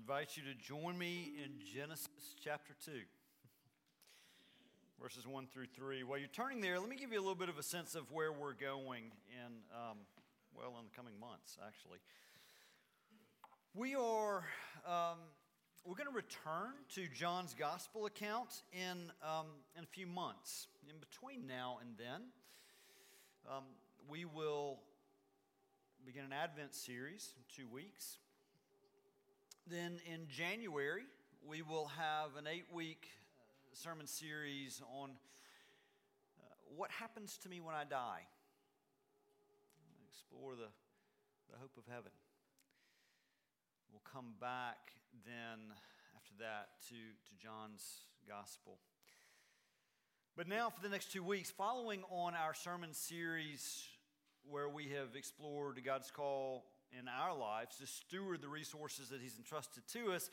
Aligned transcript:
invite 0.00 0.34
you 0.34 0.42
to 0.42 0.54
join 0.54 0.96
me 0.96 1.32
in 1.44 1.50
Genesis 1.74 2.34
chapter 2.42 2.72
2, 2.86 2.92
verses 5.00 5.26
1 5.26 5.46
through 5.52 5.66
3. 5.76 6.04
While 6.04 6.16
you're 6.16 6.28
turning 6.28 6.62
there, 6.62 6.80
let 6.80 6.88
me 6.88 6.96
give 6.96 7.12
you 7.12 7.18
a 7.18 7.20
little 7.20 7.34
bit 7.34 7.50
of 7.50 7.58
a 7.58 7.62
sense 7.62 7.94
of 7.94 8.10
where 8.10 8.32
we're 8.32 8.54
going 8.54 9.12
in, 9.28 9.52
um, 9.74 9.98
well, 10.56 10.74
in 10.78 10.86
the 10.86 10.96
coming 10.96 11.12
months, 11.20 11.58
actually. 11.66 11.98
We 13.74 13.94
are. 13.94 14.44
Um, 14.86 15.18
we're 15.84 15.96
going 15.96 16.08
to 16.08 16.16
return 16.16 16.72
to 16.94 17.06
John's 17.14 17.54
gospel 17.58 18.06
account 18.06 18.62
in, 18.72 19.12
um, 19.22 19.46
in 19.76 19.84
a 19.84 19.88
few 19.88 20.06
months. 20.06 20.66
In 20.88 20.96
between 20.98 21.46
now 21.46 21.76
and 21.82 21.90
then, 21.98 22.22
um, 23.50 23.64
we 24.08 24.24
will 24.24 24.78
begin 26.06 26.24
an 26.24 26.32
Advent 26.32 26.74
series 26.74 27.34
in 27.36 27.42
two 27.54 27.68
weeks. 27.70 28.16
Then 29.70 30.00
in 30.12 30.26
January, 30.26 31.04
we 31.48 31.62
will 31.62 31.92
have 31.96 32.34
an 32.36 32.48
eight 32.50 32.64
week 32.74 33.06
uh, 33.38 33.44
sermon 33.72 34.08
series 34.08 34.82
on 35.00 35.10
uh, 35.10 36.42
what 36.76 36.90
happens 36.90 37.38
to 37.44 37.48
me 37.48 37.60
when 37.60 37.76
I 37.76 37.84
die. 37.84 38.22
Explore 40.08 40.56
the, 40.56 40.66
the 41.52 41.58
hope 41.60 41.70
of 41.78 41.84
heaven. 41.86 42.10
We'll 43.92 44.02
come 44.12 44.34
back 44.40 44.90
then 45.24 45.60
after 46.16 46.34
that 46.40 46.70
to, 46.88 46.94
to 46.96 47.40
John's 47.40 48.08
gospel. 48.28 48.78
But 50.36 50.48
now, 50.48 50.70
for 50.70 50.82
the 50.82 50.88
next 50.88 51.12
two 51.12 51.22
weeks, 51.22 51.48
following 51.48 52.02
on 52.10 52.34
our 52.34 52.54
sermon 52.54 52.92
series 52.92 53.84
where 54.50 54.68
we 54.68 54.88
have 54.88 55.14
explored 55.14 55.80
God's 55.84 56.10
call 56.10 56.64
in 56.98 57.06
our 57.06 57.36
lives 57.36 57.76
to 57.76 57.86
steward 57.86 58.42
the 58.42 58.48
resources 58.48 59.10
that 59.10 59.20
He's 59.20 59.38
entrusted 59.38 59.84
to 59.92 60.12
us, 60.12 60.28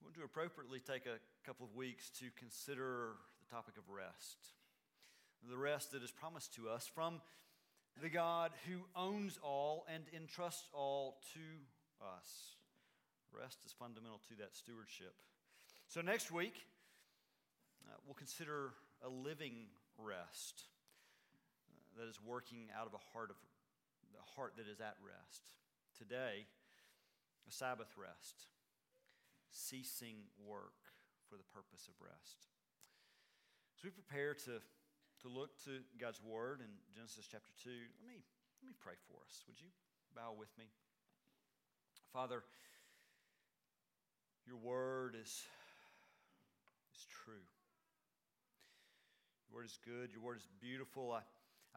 we 0.00 0.06
want 0.06 0.16
to 0.16 0.24
appropriately 0.24 0.80
take 0.80 1.06
a 1.06 1.20
couple 1.46 1.64
of 1.64 1.76
weeks 1.76 2.10
to 2.18 2.26
consider 2.36 3.12
the 3.38 3.54
topic 3.54 3.74
of 3.78 3.84
rest. 3.88 4.38
The 5.48 5.56
rest 5.56 5.92
that 5.92 6.02
is 6.02 6.10
promised 6.10 6.54
to 6.56 6.68
us 6.68 6.90
from 6.92 7.20
the 8.02 8.08
God 8.08 8.50
who 8.66 8.80
owns 8.96 9.38
all 9.42 9.86
and 9.92 10.02
entrusts 10.12 10.66
all 10.72 11.18
to 11.34 12.04
us. 12.04 12.56
Rest 13.32 13.58
is 13.64 13.72
fundamental 13.72 14.20
to 14.28 14.36
that 14.38 14.56
stewardship. 14.56 15.14
So, 15.86 16.00
next 16.00 16.32
week, 16.32 16.54
uh, 17.86 17.94
we'll 18.04 18.14
consider 18.14 18.70
a 19.04 19.08
living 19.08 19.66
rest 19.98 20.64
that 22.00 22.08
is 22.08 22.16
working 22.24 22.72
out 22.72 22.88
of 22.88 22.96
a 22.96 23.02
heart 23.12 23.28
of 23.28 23.36
the 24.16 24.24
heart 24.34 24.56
that 24.56 24.64
is 24.64 24.80
at 24.80 24.96
rest. 25.04 25.52
Today, 25.92 26.48
a 27.44 27.52
Sabbath 27.52 27.92
rest, 27.92 28.48
ceasing 29.52 30.32
work 30.40 30.80
for 31.28 31.36
the 31.36 31.44
purpose 31.52 31.92
of 31.92 31.94
rest. 32.00 32.48
As 33.76 33.84
we 33.84 33.92
prepare 33.92 34.32
to, 34.48 34.64
to 35.20 35.26
look 35.28 35.60
to 35.68 35.84
God's 36.00 36.24
Word 36.24 36.64
in 36.64 36.72
Genesis 36.96 37.28
chapter 37.28 37.52
2, 37.60 37.68
let 37.68 38.08
me, 38.08 38.24
let 38.64 38.66
me 38.72 38.74
pray 38.80 38.96
for 39.04 39.20
us. 39.28 39.44
Would 39.44 39.60
you 39.60 39.68
bow 40.16 40.32
with 40.32 40.50
me? 40.56 40.72
Father, 42.16 42.42
your 44.48 44.56
Word 44.56 45.16
is, 45.20 45.44
is 46.96 47.04
true. 47.12 47.44
Your 49.44 49.60
Word 49.60 49.66
is 49.68 49.78
good. 49.84 50.10
Your 50.16 50.24
Word 50.24 50.38
is 50.38 50.48
beautiful. 50.60 51.12
I, 51.12 51.20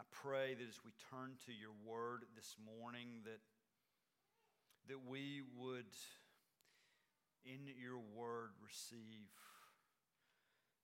I 0.03 0.05
pray 0.11 0.51
that 0.51 0.67
as 0.67 0.83
we 0.83 0.91
turn 1.07 1.39
to 1.47 1.55
your 1.55 1.71
Word 1.87 2.27
this 2.35 2.59
morning, 2.59 3.23
that 3.23 3.39
that 4.91 4.99
we 5.07 5.39
would, 5.55 5.95
in 7.47 7.71
your 7.79 8.03
word, 8.11 8.51
receive 8.59 9.31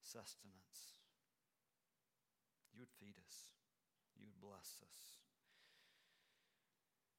sustenance. 0.00 0.96
You 2.72 2.80
would 2.80 2.96
feed 2.96 3.20
us, 3.20 3.60
you 4.16 4.24
would 4.24 4.40
bless 4.40 4.80
us. 4.80 5.20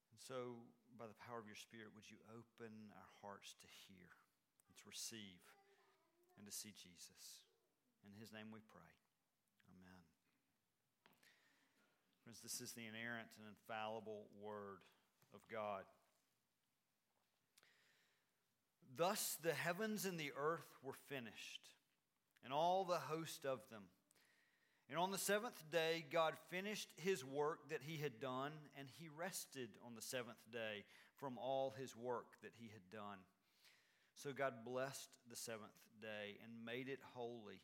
And 0.09 0.17
so, 0.17 0.65
by 0.97 1.05
the 1.05 1.21
power 1.21 1.37
of 1.37 1.45
your 1.45 1.59
Spirit, 1.59 1.93
would 1.93 2.09
you 2.09 2.17
open 2.33 2.89
our 2.97 3.11
hearts 3.21 3.53
to 3.61 3.69
hear 3.85 4.09
and 4.65 4.73
to 4.81 4.89
receive 4.89 5.45
and 6.33 6.49
to 6.49 6.53
see 6.53 6.73
Jesus? 6.73 7.45
In 8.01 8.17
his 8.17 8.33
name 8.33 8.49
we 8.49 8.65
pray. 8.73 9.00
Friends, 12.31 12.43
this 12.43 12.61
is 12.61 12.73
the 12.73 12.87
inerrant 12.87 13.27
and 13.37 13.47
infallible 13.49 14.27
Word 14.41 14.77
of 15.33 15.41
God. 15.51 15.83
Thus 18.95 19.37
the 19.43 19.51
heavens 19.51 20.05
and 20.05 20.17
the 20.17 20.31
earth 20.37 20.77
were 20.81 20.95
finished, 21.09 21.59
and 22.45 22.53
all 22.53 22.85
the 22.85 22.99
host 22.99 23.45
of 23.45 23.59
them. 23.69 23.83
And 24.89 24.97
on 24.97 25.11
the 25.11 25.17
seventh 25.17 25.61
day, 25.73 26.05
God 26.09 26.33
finished 26.49 26.87
his 26.95 27.25
work 27.25 27.69
that 27.69 27.81
he 27.85 27.97
had 27.97 28.21
done, 28.21 28.51
and 28.77 28.87
he 28.97 29.09
rested 29.09 29.67
on 29.85 29.95
the 29.95 30.01
seventh 30.01 30.39
day 30.53 30.85
from 31.17 31.37
all 31.37 31.73
his 31.77 31.97
work 31.97 32.27
that 32.43 32.53
he 32.57 32.69
had 32.71 32.97
done. 32.97 33.17
So 34.15 34.31
God 34.31 34.53
blessed 34.65 35.09
the 35.29 35.35
seventh 35.35 35.75
day 36.01 36.37
and 36.45 36.65
made 36.65 36.87
it 36.87 36.99
holy, 37.13 37.59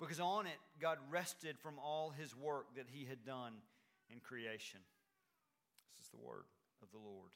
because 0.00 0.20
on 0.20 0.46
it 0.46 0.58
God 0.80 0.96
rested 1.10 1.58
from 1.58 1.74
all 1.78 2.08
his 2.08 2.34
work 2.34 2.74
that 2.76 2.86
he 2.90 3.04
had 3.04 3.26
done 3.26 3.52
in 4.12 4.20
creation. 4.20 4.80
This 5.96 6.06
is 6.06 6.10
the 6.10 6.24
word 6.24 6.44
of 6.82 6.90
the 6.92 6.98
Lord. 6.98 7.30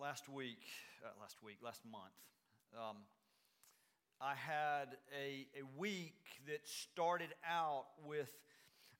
last 0.00 0.30
week, 0.30 0.62
uh, 1.04 1.08
last 1.20 1.36
week, 1.42 1.58
last 1.62 1.82
month, 1.84 2.16
um, 2.74 2.96
I 4.18 4.34
had 4.34 4.96
a, 5.14 5.46
a 5.58 5.64
week 5.78 6.24
that 6.46 6.66
started 6.66 7.28
out 7.46 7.84
with 8.06 8.30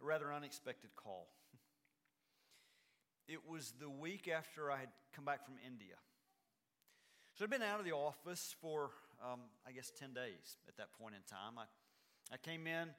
a 0.00 0.04
rather 0.04 0.32
unexpected 0.32 0.90
call. 0.96 1.28
It 3.26 3.40
was 3.48 3.72
the 3.80 3.88
week 3.88 4.28
after 4.28 4.70
I 4.70 4.76
had 4.76 4.88
come 5.14 5.24
back 5.24 5.44
from 5.44 5.54
India. 5.66 5.96
So 7.34 7.44
I'd 7.44 7.50
been 7.50 7.62
out 7.62 7.78
of 7.78 7.86
the 7.86 7.92
office 7.92 8.54
for, 8.60 8.90
um, 9.24 9.40
I 9.66 9.72
guess, 9.72 9.90
10 9.98 10.12
days 10.12 10.58
at 10.68 10.76
that 10.76 10.92
point 11.00 11.14
in 11.14 11.22
time. 11.22 11.56
I, 11.56 11.64
I 12.32 12.36
came 12.36 12.68
in 12.68 12.90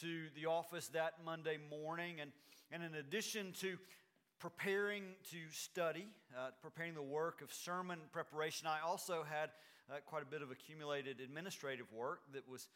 to 0.00 0.28
the 0.34 0.46
office 0.46 0.88
that 0.88 1.14
Monday 1.22 1.58
morning, 1.68 2.20
and, 2.22 2.32
and 2.72 2.82
in 2.82 2.94
addition 2.94 3.52
to 3.60 3.76
preparing 4.38 5.02
to 5.30 5.36
study, 5.50 6.06
uh, 6.34 6.50
preparing 6.62 6.94
the 6.94 7.02
work 7.02 7.42
of 7.42 7.52
sermon 7.52 7.98
preparation, 8.12 8.66
I 8.66 8.80
also 8.86 9.24
had 9.28 9.50
uh, 9.90 9.96
quite 10.06 10.22
a 10.22 10.26
bit 10.26 10.40
of 10.40 10.50
accumulated 10.50 11.20
administrative 11.20 11.92
work 11.92 12.20
that 12.32 12.48
was 12.48 12.68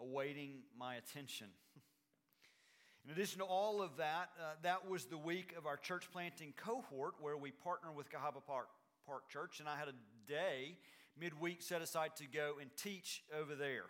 awaiting 0.00 0.62
my 0.76 0.96
attention. 0.96 1.46
In 3.04 3.12
addition 3.12 3.38
to 3.38 3.44
all 3.44 3.80
of 3.80 3.96
that, 3.98 4.30
uh, 4.40 4.54
that 4.62 4.88
was 4.88 5.04
the 5.04 5.18
week 5.18 5.54
of 5.56 5.66
our 5.66 5.76
church 5.76 6.08
planting 6.12 6.52
cohort 6.56 7.14
where 7.20 7.36
we 7.36 7.52
partner 7.52 7.92
with 7.92 8.10
Cahaba 8.10 8.44
Park, 8.44 8.68
Park 9.06 9.28
Church, 9.28 9.60
and 9.60 9.68
I 9.68 9.76
had 9.76 9.88
a 9.88 9.94
day 10.28 10.76
midweek 11.18 11.62
set 11.62 11.80
aside 11.80 12.16
to 12.16 12.24
go 12.26 12.56
and 12.60 12.70
teach 12.76 13.22
over 13.38 13.54
there. 13.54 13.84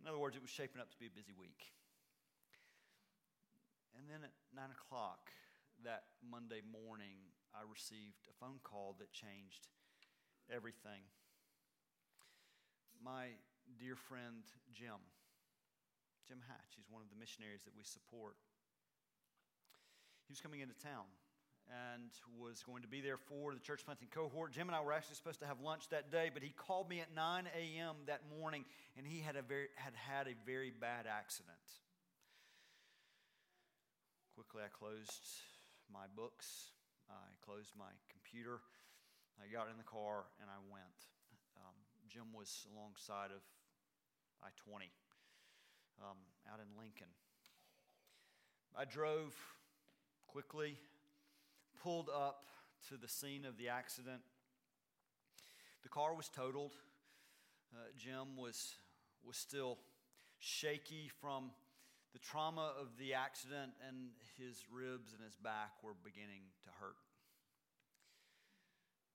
In 0.00 0.06
other 0.06 0.18
words, 0.18 0.36
it 0.36 0.42
was 0.42 0.50
shaping 0.50 0.80
up 0.80 0.90
to 0.90 0.98
be 0.98 1.06
a 1.06 1.14
busy 1.14 1.32
week. 1.34 1.72
And 3.96 4.06
then 4.06 4.22
at 4.22 4.36
9 4.54 4.62
o'clock, 4.70 5.32
that 5.84 6.08
Monday 6.24 6.60
morning, 6.64 7.32
I 7.52 7.64
received 7.64 8.28
a 8.28 8.34
phone 8.38 8.60
call 8.62 8.96
that 9.00 9.12
changed 9.12 9.68
everything. 10.52 11.04
My 13.02 13.36
dear 13.76 13.96
friend 13.96 14.44
Jim, 14.72 15.00
Jim 16.24 16.40
Hatch, 16.48 16.76
he's 16.76 16.88
one 16.88 17.02
of 17.02 17.10
the 17.10 17.18
missionaries 17.18 17.64
that 17.64 17.76
we 17.76 17.84
support. 17.84 18.36
He 20.26 20.32
was 20.32 20.40
coming 20.40 20.60
into 20.60 20.74
town 20.74 21.06
and 21.68 22.10
was 22.38 22.62
going 22.62 22.82
to 22.82 22.88
be 22.88 23.00
there 23.00 23.16
for 23.16 23.52
the 23.54 23.60
church 23.60 23.84
planting 23.84 24.08
cohort. 24.10 24.52
Jim 24.52 24.68
and 24.68 24.76
I 24.76 24.80
were 24.80 24.92
actually 24.92 25.16
supposed 25.16 25.40
to 25.40 25.46
have 25.46 25.60
lunch 25.60 25.88
that 25.90 26.10
day, 26.10 26.30
but 26.32 26.42
he 26.42 26.50
called 26.50 26.88
me 26.88 27.00
at 27.00 27.14
9 27.14 27.48
a.m. 27.50 27.96
that 28.06 28.22
morning 28.38 28.64
and 28.96 29.06
he 29.06 29.20
had, 29.20 29.36
a 29.36 29.42
very, 29.42 29.68
had 29.74 29.94
had 29.94 30.28
a 30.28 30.34
very 30.46 30.70
bad 30.70 31.06
accident. 31.10 31.56
Quickly, 34.34 34.62
I 34.62 34.68
closed 34.68 35.26
my 35.92 36.06
books, 36.14 36.76
I 37.10 37.34
closed 37.44 37.72
my 37.78 37.90
computer, 38.12 38.60
I 39.40 39.50
got 39.52 39.68
in 39.70 39.76
the 39.76 39.88
car, 39.88 40.28
and 40.40 40.48
I 40.48 40.60
went. 40.70 40.98
Um, 41.56 41.76
Jim 42.08 42.32
was 42.32 42.66
alongside 42.72 43.32
of 43.32 43.42
I 44.44 44.52
20 44.68 44.86
um, 46.02 46.16
out 46.52 46.60
in 46.60 46.68
Lincoln. 46.78 47.08
I 48.76 48.84
drove 48.84 49.34
quickly, 50.26 50.76
pulled 51.82 52.08
up 52.08 52.44
to 52.88 52.96
the 52.96 53.08
scene 53.08 53.44
of 53.44 53.56
the 53.58 53.68
accident. 53.68 54.20
The 55.82 55.88
car 55.88 56.14
was 56.14 56.28
totaled. 56.28 56.74
Uh, 57.72 57.78
Jim 57.96 58.36
was, 58.36 58.74
was 59.24 59.36
still 59.36 59.78
shaky 60.38 61.10
from 61.20 61.50
the 62.12 62.18
trauma 62.18 62.72
of 62.80 62.88
the 62.98 63.14
accident 63.14 63.72
and 63.86 64.08
his 64.38 64.64
ribs 64.72 65.12
and 65.12 65.22
his 65.22 65.36
back 65.36 65.72
were 65.82 65.94
beginning 66.04 66.48
to 66.64 66.70
hurt. 66.80 66.96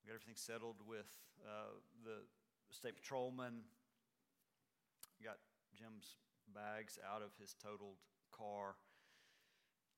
We 0.04 0.10
got 0.10 0.16
everything 0.16 0.36
settled 0.36 0.78
with 0.88 1.10
uh, 1.46 1.78
the 2.06 2.22
state 2.69 2.96
patrolman. 2.96 3.66
We 5.19 5.25
got 5.25 5.38
Jim's 5.78 6.18
bags 6.54 7.00
out 7.02 7.22
of 7.22 7.30
his 7.40 7.56
totaled 7.62 7.98
car. 8.31 8.75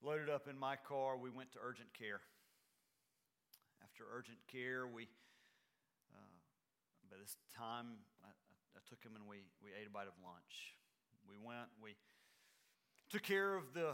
Loaded 0.02 0.28
up 0.28 0.48
in 0.48 0.58
my 0.58 0.76
car, 0.76 1.16
we 1.16 1.30
went 1.30 1.52
to 1.52 1.58
urgent 1.62 1.88
care. 1.92 2.20
After 3.84 4.04
urgent 4.16 4.38
care, 4.50 4.86
we, 4.86 5.04
uh, 6.08 6.16
by 7.10 7.16
this 7.20 7.36
time, 7.54 8.00
I, 8.24 8.28
I 8.28 8.80
took 8.88 9.04
him 9.04 9.12
and 9.14 9.28
we, 9.28 9.44
we 9.62 9.76
ate 9.78 9.86
a 9.86 9.90
bite 9.90 10.08
of 10.08 10.16
lunch. 10.24 10.72
We 11.28 11.36
went, 11.36 11.68
we 11.82 11.92
took 13.10 13.22
care 13.22 13.54
of 13.54 13.74
the 13.74 13.92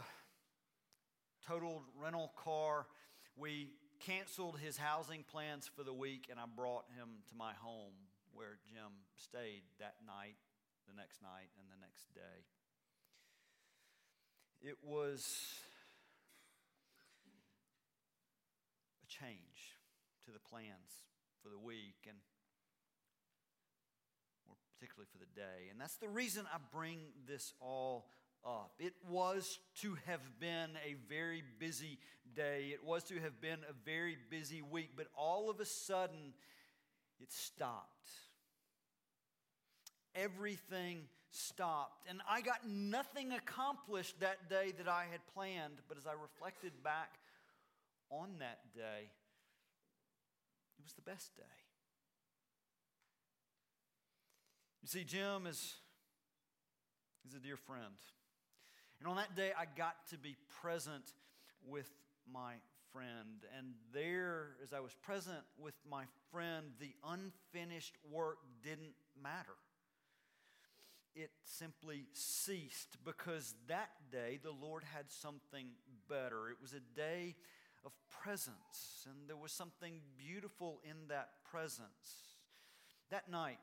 totaled 1.45 1.83
rental 2.01 2.31
car. 2.41 2.87
We 3.35 3.71
canceled 3.99 4.59
his 4.63 4.77
housing 4.77 5.25
plans 5.29 5.69
for 5.75 5.83
the 5.83 5.93
week, 5.93 6.27
and 6.31 6.39
I 6.39 6.43
brought 6.55 6.85
him 6.95 7.09
to 7.27 7.35
my 7.35 7.51
home 7.59 7.91
where 8.31 8.59
Jim 8.65 9.03
stayed 9.17 9.63
that 9.79 9.95
night, 10.07 10.39
the 10.87 10.95
next 10.95 11.21
night, 11.21 11.51
and 11.59 11.67
the 11.67 11.79
next 11.83 12.07
day. 12.15 12.47
It 14.61 14.77
was 14.81 15.27
a 19.03 19.07
change 19.07 19.80
to 20.25 20.31
the 20.31 20.39
plans 20.39 21.05
for 21.41 21.49
the 21.49 21.57
week 21.57 22.07
and 22.07 22.17
more 24.47 24.55
particularly 24.73 25.07
for 25.11 25.17
the 25.17 25.31
day. 25.35 25.69
And 25.69 25.79
that's 25.79 25.97
the 25.97 26.09
reason 26.09 26.45
I 26.53 26.57
bring 26.73 26.99
this 27.27 27.53
all 27.59 28.07
up. 28.45 28.73
It 28.79 28.93
was 29.09 29.59
to 29.81 29.97
have 30.05 30.21
been 30.39 30.71
a 30.85 30.95
very 31.09 31.43
busy 31.59 31.99
day, 32.35 32.71
it 32.73 32.83
was 32.83 33.03
to 33.05 33.19
have 33.19 33.41
been 33.41 33.59
a 33.69 33.73
very 33.85 34.17
busy 34.29 34.61
week, 34.61 34.91
but 34.95 35.07
all 35.17 35.49
of 35.49 35.59
a 35.59 35.65
sudden 35.65 36.33
it 37.19 37.31
stopped. 37.31 38.09
Everything 40.15 41.03
stopped. 41.29 42.07
And 42.09 42.21
I 42.29 42.41
got 42.41 42.67
nothing 42.67 43.31
accomplished 43.31 44.19
that 44.19 44.49
day 44.49 44.73
that 44.77 44.87
I 44.87 45.05
had 45.11 45.21
planned, 45.33 45.75
but 45.87 45.97
as 45.97 46.05
I 46.05 46.13
reflected 46.21 46.71
back 46.83 47.19
on 48.09 48.29
that 48.39 48.59
day, 48.75 49.09
it 50.81 50.85
was 50.85 50.93
the 50.93 51.01
best 51.01 51.35
day. 51.35 51.43
You 54.81 54.87
see, 54.87 55.03
Jim 55.03 55.45
is, 55.45 55.75
is 57.27 57.35
a 57.35 57.39
dear 57.39 57.55
friend. 57.55 57.93
And 58.99 59.07
on 59.07 59.15
that 59.17 59.35
day, 59.35 59.51
I 59.57 59.65
got 59.77 59.95
to 60.09 60.17
be 60.17 60.35
present 60.61 61.03
with 61.67 61.89
my 62.31 62.55
friend. 62.91 63.45
And 63.55 63.73
there, 63.93 64.55
as 64.63 64.73
I 64.73 64.79
was 64.79 64.95
present 64.95 65.43
with 65.59 65.75
my 65.87 66.05
friend, 66.31 66.71
the 66.79 66.93
unfinished 67.07 67.95
work 68.11 68.39
didn't 68.63 68.95
matter. 69.21 69.57
It 71.13 71.29
simply 71.43 72.05
ceased 72.13 72.97
because 73.05 73.53
that 73.67 73.91
day 74.11 74.39
the 74.41 74.51
Lord 74.51 74.83
had 74.83 75.11
something 75.11 75.67
better. 76.09 76.49
It 76.49 76.57
was 76.59 76.73
a 76.73 76.99
day 76.99 77.35
of 77.85 77.91
presence, 78.23 79.05
and 79.05 79.27
there 79.27 79.37
was 79.37 79.51
something 79.51 80.01
beautiful 80.17 80.79
in 80.83 81.07
that 81.09 81.29
presence. 81.49 82.37
That 83.09 83.29
night, 83.29 83.59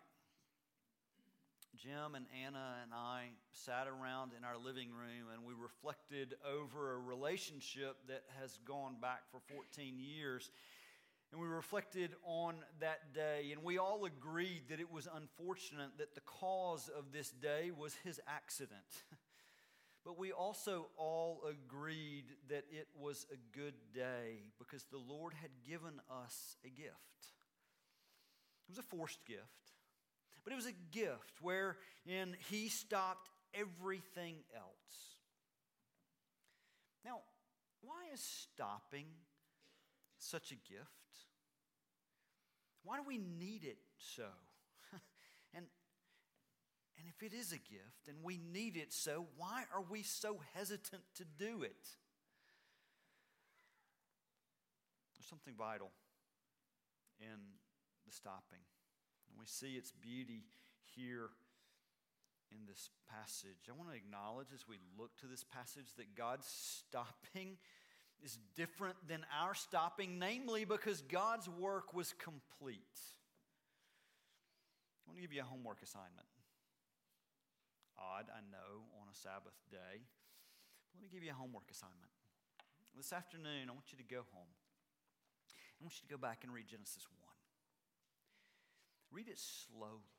Jim 1.76 2.14
and 2.16 2.26
Anna 2.44 2.76
and 2.82 2.92
I 2.92 3.28
sat 3.52 3.86
around 3.86 4.32
in 4.36 4.44
our 4.44 4.58
living 4.58 4.88
room 4.88 5.32
and 5.32 5.44
we 5.44 5.54
reflected 5.54 6.34
over 6.44 6.94
a 6.94 6.98
relationship 6.98 7.96
that 8.08 8.24
has 8.40 8.58
gone 8.64 8.96
back 9.00 9.22
for 9.30 9.40
14 9.54 9.98
years. 9.98 10.50
And 11.30 11.40
we 11.40 11.46
reflected 11.46 12.14
on 12.24 12.54
that 12.80 13.12
day, 13.12 13.50
and 13.52 13.62
we 13.62 13.76
all 13.76 14.06
agreed 14.06 14.62
that 14.70 14.80
it 14.80 14.90
was 14.90 15.06
unfortunate 15.14 15.90
that 15.98 16.14
the 16.14 16.22
cause 16.22 16.88
of 16.88 17.12
this 17.12 17.30
day 17.30 17.70
was 17.70 17.94
his 18.02 18.18
accident. 18.26 18.80
But 20.04 20.18
we 20.18 20.32
also 20.32 20.88
all 20.96 21.42
agreed 21.48 22.24
that 22.48 22.64
it 22.70 22.88
was 22.98 23.26
a 23.32 23.56
good 23.56 23.74
day 23.94 24.44
because 24.58 24.84
the 24.84 24.98
Lord 24.98 25.34
had 25.34 25.50
given 25.68 26.00
us 26.10 26.56
a 26.64 26.68
gift. 26.68 26.94
It 28.68 28.70
was 28.70 28.78
a 28.78 28.82
forced 28.82 29.24
gift. 29.26 29.42
But 30.44 30.52
it 30.52 30.56
was 30.56 30.66
a 30.66 30.96
gift 30.96 31.42
wherein 31.42 32.36
he 32.48 32.68
stopped 32.68 33.28
everything 33.52 34.36
else. 34.56 35.18
Now, 37.04 37.20
why 37.82 38.12
is 38.12 38.20
stopping 38.20 39.06
such 40.16 40.50
a 40.52 40.54
gift? 40.54 40.88
Why 42.82 42.96
do 42.96 43.02
we 43.06 43.18
need 43.18 43.64
it 43.64 43.78
so? 43.98 44.28
And, 46.98 47.06
if 47.08 47.22
it 47.22 47.34
is 47.34 47.52
a 47.52 47.56
gift 47.56 48.08
and 48.08 48.16
we 48.22 48.38
need 48.52 48.76
it 48.76 48.92
so, 48.92 49.26
why 49.36 49.64
are 49.74 49.82
we 49.88 50.02
so 50.02 50.40
hesitant 50.54 51.02
to 51.16 51.24
do 51.38 51.62
it? 51.62 51.88
There's 55.16 55.28
something 55.28 55.54
vital 55.56 55.90
in 57.20 57.38
the 58.06 58.12
stopping. 58.12 58.62
And 59.30 59.38
we 59.38 59.46
see 59.46 59.76
its 59.76 59.90
beauty 59.92 60.44
here 60.96 61.30
in 62.50 62.66
this 62.66 62.90
passage. 63.10 63.68
I 63.68 63.72
want 63.76 63.90
to 63.90 63.96
acknowledge 63.96 64.48
as 64.54 64.66
we 64.68 64.76
look 64.98 65.16
to 65.18 65.26
this 65.26 65.44
passage 65.44 65.92
that 65.96 66.14
God's 66.16 66.46
stopping 66.46 67.58
is 68.24 68.38
different 68.56 68.96
than 69.06 69.24
our 69.40 69.54
stopping, 69.54 70.18
namely 70.18 70.64
because 70.64 71.02
God's 71.02 71.48
work 71.48 71.94
was 71.94 72.14
complete. 72.18 72.78
I 75.06 75.10
want 75.10 75.18
to 75.18 75.22
give 75.22 75.32
you 75.32 75.42
a 75.42 75.44
homework 75.44 75.82
assignment. 75.82 76.26
Odd, 77.98 78.30
I 78.30 78.40
know, 78.46 78.86
on 79.02 79.10
a 79.10 79.16
Sabbath 79.16 79.58
day. 79.70 80.06
Let 80.94 81.02
me 81.02 81.08
give 81.10 81.22
you 81.22 81.30
a 81.30 81.34
homework 81.34 81.70
assignment. 81.70 82.10
This 82.96 83.12
afternoon, 83.12 83.68
I 83.68 83.72
want 83.72 83.90
you 83.92 83.98
to 83.98 84.06
go 84.06 84.22
home. 84.32 84.54
I 85.78 85.84
want 85.84 85.94
you 85.94 86.08
to 86.08 86.14
go 86.14 86.18
back 86.18 86.42
and 86.42 86.52
read 86.52 86.66
Genesis 86.66 87.06
1. 87.10 87.18
Read 89.10 89.28
it 89.28 89.38
slowly. 89.38 90.14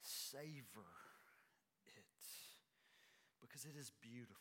Savor 0.00 0.88
it 1.86 2.22
because 3.40 3.64
it 3.64 3.78
is 3.78 3.92
beautiful. 4.00 4.36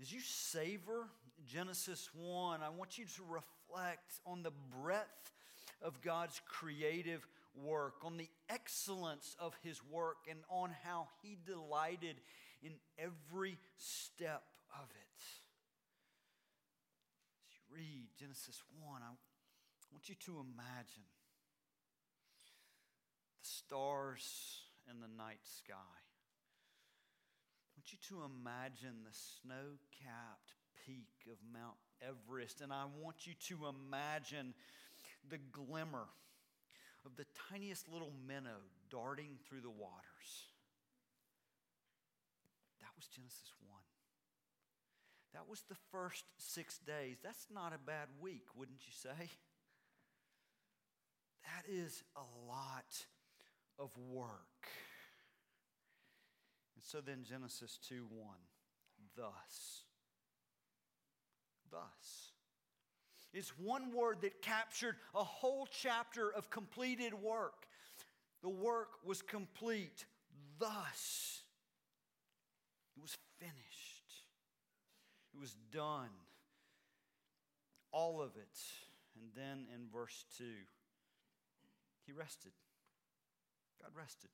As 0.00 0.12
you 0.12 0.20
savor 0.20 1.08
Genesis 1.46 2.10
1, 2.14 2.60
I 2.62 2.68
want 2.68 2.98
you 2.98 3.04
to 3.04 3.22
reflect 3.22 4.20
on 4.24 4.42
the 4.42 4.52
breadth 4.82 5.32
of 5.82 6.00
God's 6.00 6.40
creative 6.46 7.26
work, 7.54 8.04
on 8.04 8.16
the 8.16 8.30
excellence 8.48 9.36
of 9.38 9.54
His 9.62 9.80
work, 9.90 10.18
and 10.28 10.40
on 10.48 10.70
how 10.84 11.08
He 11.22 11.36
delighted 11.44 12.16
in 12.62 12.72
every 12.98 13.58
step 13.76 14.42
of 14.74 14.88
it. 14.90 15.22
As 17.46 17.54
you 17.54 17.76
read 17.76 18.08
Genesis 18.18 18.62
1, 18.80 19.02
I 19.02 19.10
want 19.92 20.08
you 20.08 20.14
to 20.26 20.32
imagine 20.40 21.04
the 23.40 23.48
stars 23.48 24.62
in 24.90 25.00
the 25.00 25.08
night 25.08 25.40
sky. 25.42 25.74
I 27.64 27.72
want 27.76 27.92
you 27.92 27.98
to 28.08 28.24
imagine 28.24 29.04
the 29.04 29.14
snow 29.14 29.78
capped 30.04 30.54
peak 30.86 31.30
of 31.30 31.38
Mount 31.52 31.76
Everest. 32.02 32.60
And 32.60 32.72
I 32.72 32.84
want 33.02 33.26
you 33.26 33.34
to 33.48 33.66
imagine 33.66 34.54
the 35.28 35.38
glimmer 35.52 36.06
of 37.04 37.16
the 37.16 37.26
tiniest 37.50 37.88
little 37.88 38.12
minnow 38.26 38.62
darting 38.90 39.38
through 39.48 39.60
the 39.60 39.70
waters. 39.70 40.48
That 42.80 42.90
was 42.96 43.06
Genesis 43.06 43.52
1. 43.66 43.78
That 45.34 45.48
was 45.48 45.62
the 45.68 45.76
first 45.92 46.24
six 46.38 46.78
days. 46.78 47.18
That's 47.22 47.46
not 47.52 47.72
a 47.74 47.78
bad 47.78 48.08
week, 48.20 48.46
wouldn't 48.56 48.80
you 48.86 48.92
say? 48.92 49.30
That 51.44 51.70
is 51.70 52.02
a 52.16 52.26
lot 52.48 53.06
of 53.78 53.90
work. 54.10 54.68
And 56.74 56.84
so 56.84 57.00
then 57.00 57.24
Genesis 57.24 57.78
2 57.88 58.06
1, 58.10 58.36
thus. 59.16 59.82
Thus. 61.70 62.32
It's 63.32 63.50
one 63.58 63.92
word 63.94 64.22
that 64.22 64.40
captured 64.42 64.96
a 65.14 65.22
whole 65.22 65.68
chapter 65.70 66.32
of 66.32 66.50
completed 66.50 67.12
work. 67.14 67.66
The 68.42 68.48
work 68.48 68.88
was 69.04 69.20
complete. 69.22 70.06
Thus. 70.58 71.42
It 72.96 73.02
was 73.02 73.16
finished. 73.38 74.24
It 75.34 75.40
was 75.40 75.54
done. 75.72 76.10
All 77.92 78.22
of 78.22 78.30
it. 78.36 78.58
And 79.14 79.30
then 79.36 79.66
in 79.74 79.88
verse 79.92 80.24
2, 80.38 80.44
he 82.06 82.12
rested. 82.12 82.52
God 83.82 83.90
rested. 83.96 84.30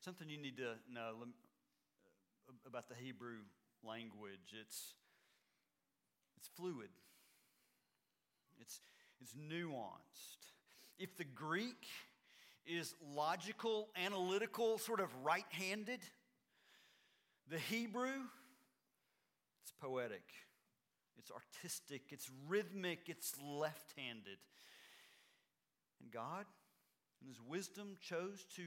something 0.00 0.28
you 0.28 0.38
need 0.38 0.56
to 0.56 0.74
know 0.92 1.14
uh, 2.48 2.52
about 2.66 2.88
the 2.88 2.94
Hebrew 2.94 3.40
language. 3.84 4.54
It's, 4.60 4.94
it's 6.38 6.48
fluid, 6.56 6.90
it's, 8.60 8.80
it's 9.20 9.34
nuanced. 9.34 10.52
If 10.98 11.16
the 11.16 11.24
Greek 11.24 11.86
is 12.64 12.94
logical, 13.14 13.88
analytical, 13.96 14.78
sort 14.78 15.00
of 15.00 15.08
right 15.24 15.46
handed, 15.50 16.00
the 17.50 17.58
Hebrew, 17.58 18.22
it's 19.62 19.72
poetic, 19.80 20.22
it's 21.18 21.32
artistic, 21.32 22.02
it's 22.10 22.30
rhythmic, 22.46 23.00
it's 23.06 23.34
left 23.42 23.94
handed. 23.96 24.38
And 26.00 26.12
God, 26.12 26.44
in 27.20 27.26
His 27.26 27.40
wisdom, 27.48 27.96
chose 28.00 28.46
to 28.54 28.62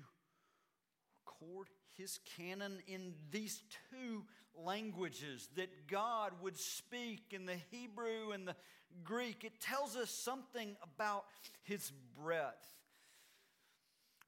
record 1.25 1.67
His 1.97 2.19
canon 2.37 2.79
in 2.87 3.13
these 3.31 3.61
two 3.89 4.23
languages 4.55 5.49
that 5.55 5.87
God 5.87 6.31
would 6.41 6.57
speak 6.57 7.31
in 7.31 7.45
the 7.45 7.57
Hebrew 7.71 8.31
and 8.33 8.47
the 8.47 8.55
Greek. 9.03 9.43
It 9.43 9.59
tells 9.59 9.95
us 9.95 10.09
something 10.09 10.75
about 10.83 11.25
His 11.63 11.91
breadth. 12.21 12.67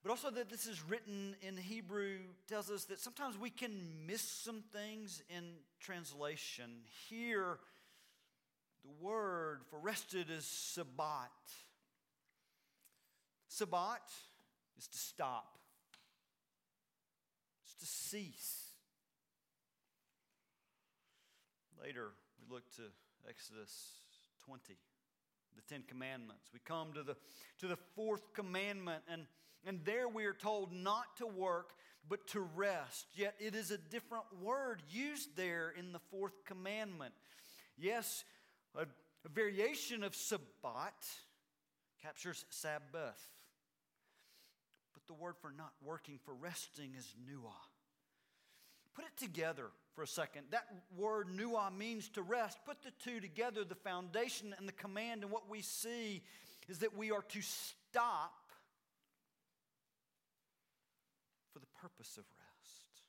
But 0.03 0.09
also 0.09 0.29
that 0.31 0.49
this 0.49 0.67
is 0.67 0.83
written 0.83 1.35
in 1.41 1.55
Hebrew 1.55 2.17
tells 2.49 2.69
us 2.69 2.83
that 2.85 2.99
sometimes 2.99 3.37
we 3.37 3.49
can 3.49 3.71
miss 4.05 4.21
some 4.21 4.61
things 4.73 5.23
in 5.29 5.53
translation. 5.79 6.81
Here, 7.07 7.57
the 8.83 8.91
word 9.05 9.61
for 9.69 9.79
rested 9.79 10.29
is 10.29 10.45
sabbat. 10.45 11.31
Sabbat 13.47 14.01
is 14.77 14.87
to 14.87 14.97
stop, 14.97 15.57
to 17.79 17.85
cease. 17.85 18.63
Later, 21.81 22.11
we 22.39 22.53
look 22.53 22.63
to 22.75 22.83
Exodus 23.27 23.91
20, 24.45 24.75
the 25.55 25.61
Ten 25.67 25.83
Commandments. 25.87 26.49
We 26.53 26.59
come 26.63 26.93
to 26.93 27.03
the, 27.03 27.15
to 27.59 27.67
the 27.67 27.77
fourth 27.95 28.33
commandment, 28.33 29.03
and, 29.11 29.23
and 29.65 29.79
there 29.83 30.07
we 30.07 30.25
are 30.25 30.33
told 30.33 30.71
not 30.71 31.17
to 31.17 31.27
work, 31.27 31.71
but 32.07 32.27
to 32.27 32.41
rest. 32.55 33.07
Yet 33.15 33.35
it 33.39 33.55
is 33.55 33.71
a 33.71 33.77
different 33.77 34.25
word 34.41 34.81
used 34.89 35.35
there 35.35 35.73
in 35.77 35.91
the 35.91 35.99
fourth 36.11 36.45
commandment. 36.45 37.13
Yes, 37.77 38.23
a, 38.75 38.81
a 39.25 39.29
variation 39.29 40.03
of 40.03 40.15
Sabbat 40.15 40.93
captures 42.01 42.45
Sabbath. 42.49 43.29
But 44.93 45.07
the 45.07 45.13
word 45.13 45.35
for 45.41 45.51
not 45.51 45.73
working, 45.83 46.19
for 46.23 46.33
resting, 46.33 46.93
is 46.97 47.13
nuah. 47.27 47.51
Put 48.93 49.05
it 49.05 49.17
together 49.17 49.71
for 49.95 50.03
a 50.03 50.07
second. 50.07 50.43
That 50.51 50.67
word 50.95 51.27
nuah 51.35 51.71
means 51.71 52.09
to 52.09 52.21
rest. 52.21 52.59
Put 52.65 52.83
the 52.83 52.91
two 53.03 53.19
together, 53.19 53.63
the 53.63 53.75
foundation 53.75 54.53
and 54.57 54.67
the 54.67 54.73
command, 54.73 55.23
and 55.23 55.31
what 55.31 55.49
we 55.49 55.61
see 55.61 56.21
is 56.69 56.79
that 56.79 56.95
we 56.95 57.11
are 57.11 57.23
to 57.23 57.41
stop 57.41 58.33
for 61.51 61.59
the 61.59 61.67
purpose 61.81 62.17
of 62.17 62.23
rest. 62.23 63.01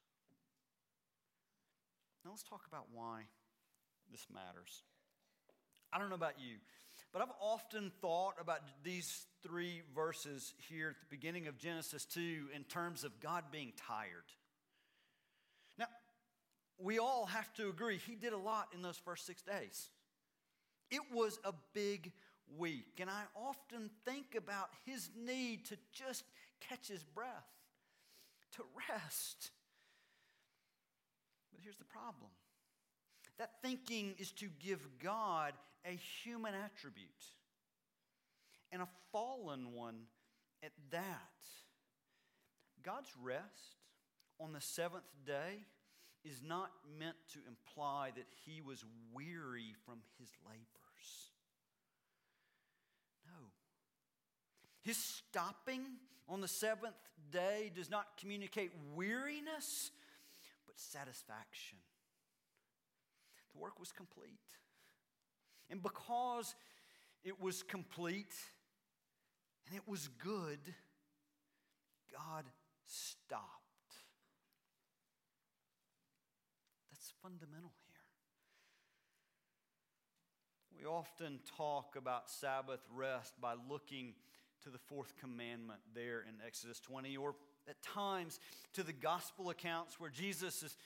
Now 2.25 2.31
let's 2.31 2.43
talk 2.43 2.63
about 2.67 2.87
why 2.93 3.23
this 4.11 4.27
matters. 4.33 4.83
I 5.93 5.99
don't 5.99 6.09
know 6.09 6.17
about 6.17 6.39
you, 6.39 6.57
but 7.15 7.23
I've 7.23 7.29
often 7.41 7.93
thought 8.01 8.35
about 8.41 8.59
these 8.83 9.27
three 9.45 9.83
verses 9.95 10.53
here 10.69 10.89
at 10.89 10.97
the 10.99 11.17
beginning 11.17 11.47
of 11.47 11.57
Genesis 11.57 12.05
2 12.07 12.49
in 12.53 12.65
terms 12.65 13.05
of 13.05 13.21
God 13.21 13.45
being 13.53 13.73
tired. 13.87 14.25
Now, 15.79 15.87
we 16.77 16.99
all 16.99 17.27
have 17.27 17.53
to 17.55 17.69
agree, 17.69 17.99
he 18.05 18.17
did 18.17 18.33
a 18.33 18.37
lot 18.37 18.67
in 18.75 18.83
those 18.83 18.99
first 18.99 19.27
six 19.27 19.43
days. 19.43 19.91
It 20.91 21.03
was 21.13 21.39
a 21.45 21.53
big 21.73 22.11
week, 22.59 22.99
and 22.99 23.09
I 23.09 23.23
often 23.37 23.91
think 24.05 24.35
about 24.37 24.71
his 24.85 25.09
need 25.17 25.67
to 25.67 25.77
just 25.93 26.25
catch 26.69 26.89
his 26.89 27.05
breath, 27.05 27.47
to 28.57 28.65
rest. 28.91 29.53
But 31.53 31.61
here's 31.63 31.79
the 31.79 31.85
problem 31.85 32.31
that 33.39 33.63
thinking 33.63 34.15
is 34.19 34.31
to 34.33 34.47
give 34.61 34.87
God 35.03 35.53
a 35.85 35.99
human 36.23 36.55
attribute 36.55 37.09
and 38.73 38.83
a 38.83 38.89
fallen 39.13 39.73
one 39.73 39.97
at 40.63 40.73
that. 40.91 41.03
God's 42.83 43.11
rest 43.23 43.77
on 44.41 44.53
the 44.53 44.61
seventh 44.61 45.11
day 45.27 45.65
is 46.25 46.43
not 46.43 46.71
meant 46.99 47.17
to 47.33 47.39
imply 47.47 48.11
that 48.17 48.27
he 48.45 48.61
was 48.61 48.85
weary 49.13 49.75
from 49.85 49.99
his 50.19 50.29
labors. 50.47 51.31
No. 53.27 53.47
His 54.83 54.97
stopping 54.97 55.83
on 56.29 56.41
the 56.41 56.49
seventh 56.49 56.95
day 57.31 57.71
does 57.75 57.91
not 57.91 58.17
communicate 58.19 58.73
weariness, 58.95 59.91
but 60.67 60.79
satisfaction. 60.79 61.79
The 63.55 63.61
work 63.61 63.79
was 63.79 63.93
complete. 63.93 64.41
And 65.71 65.83
because 65.83 66.55
it 67.23 67.41
was 67.41 67.63
complete 67.63 68.35
and 69.67 69.77
it 69.77 69.83
was 69.89 70.09
good, 70.23 70.59
God 72.13 72.45
stopped. 72.85 73.41
That's 76.91 77.13
fundamental 77.23 77.73
here. 77.89 78.01
We 80.79 80.87
often 80.87 81.41
talk 81.57 81.97
about 81.97 82.31
Sabbath 82.31 82.81
rest 82.95 83.41
by 83.41 83.55
looking 83.71 84.15
to 84.65 84.71
the 84.71 84.79
fourth 84.79 85.15
commandment 85.17 85.81
there 85.95 86.21
in 86.21 86.35
Exodus 86.47 86.81
20, 86.81 87.17
or 87.17 87.35
at 87.69 87.81
times 87.83 88.39
to 88.75 88.83
the 88.83 88.93
gospel 88.93 89.51
accounts 89.51 89.99
where 89.99 90.11
Jesus 90.11 90.63
is 90.63 90.77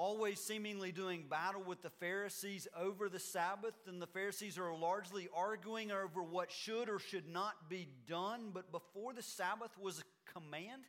always 0.00 0.40
seemingly 0.40 0.92
doing 0.92 1.24
battle 1.28 1.62
with 1.62 1.82
the 1.82 1.90
Pharisees 1.90 2.66
over 2.74 3.10
the 3.10 3.18
Sabbath, 3.18 3.74
and 3.86 4.00
the 4.00 4.06
Pharisees 4.06 4.56
are 4.56 4.74
largely 4.74 5.28
arguing 5.36 5.92
over 5.92 6.22
what 6.22 6.50
should 6.50 6.88
or 6.88 6.98
should 6.98 7.28
not 7.28 7.68
be 7.68 7.86
done. 8.08 8.50
But 8.54 8.72
before 8.72 9.12
the 9.12 9.22
Sabbath 9.22 9.76
was 9.78 9.98
a 9.98 10.32
command, 10.32 10.84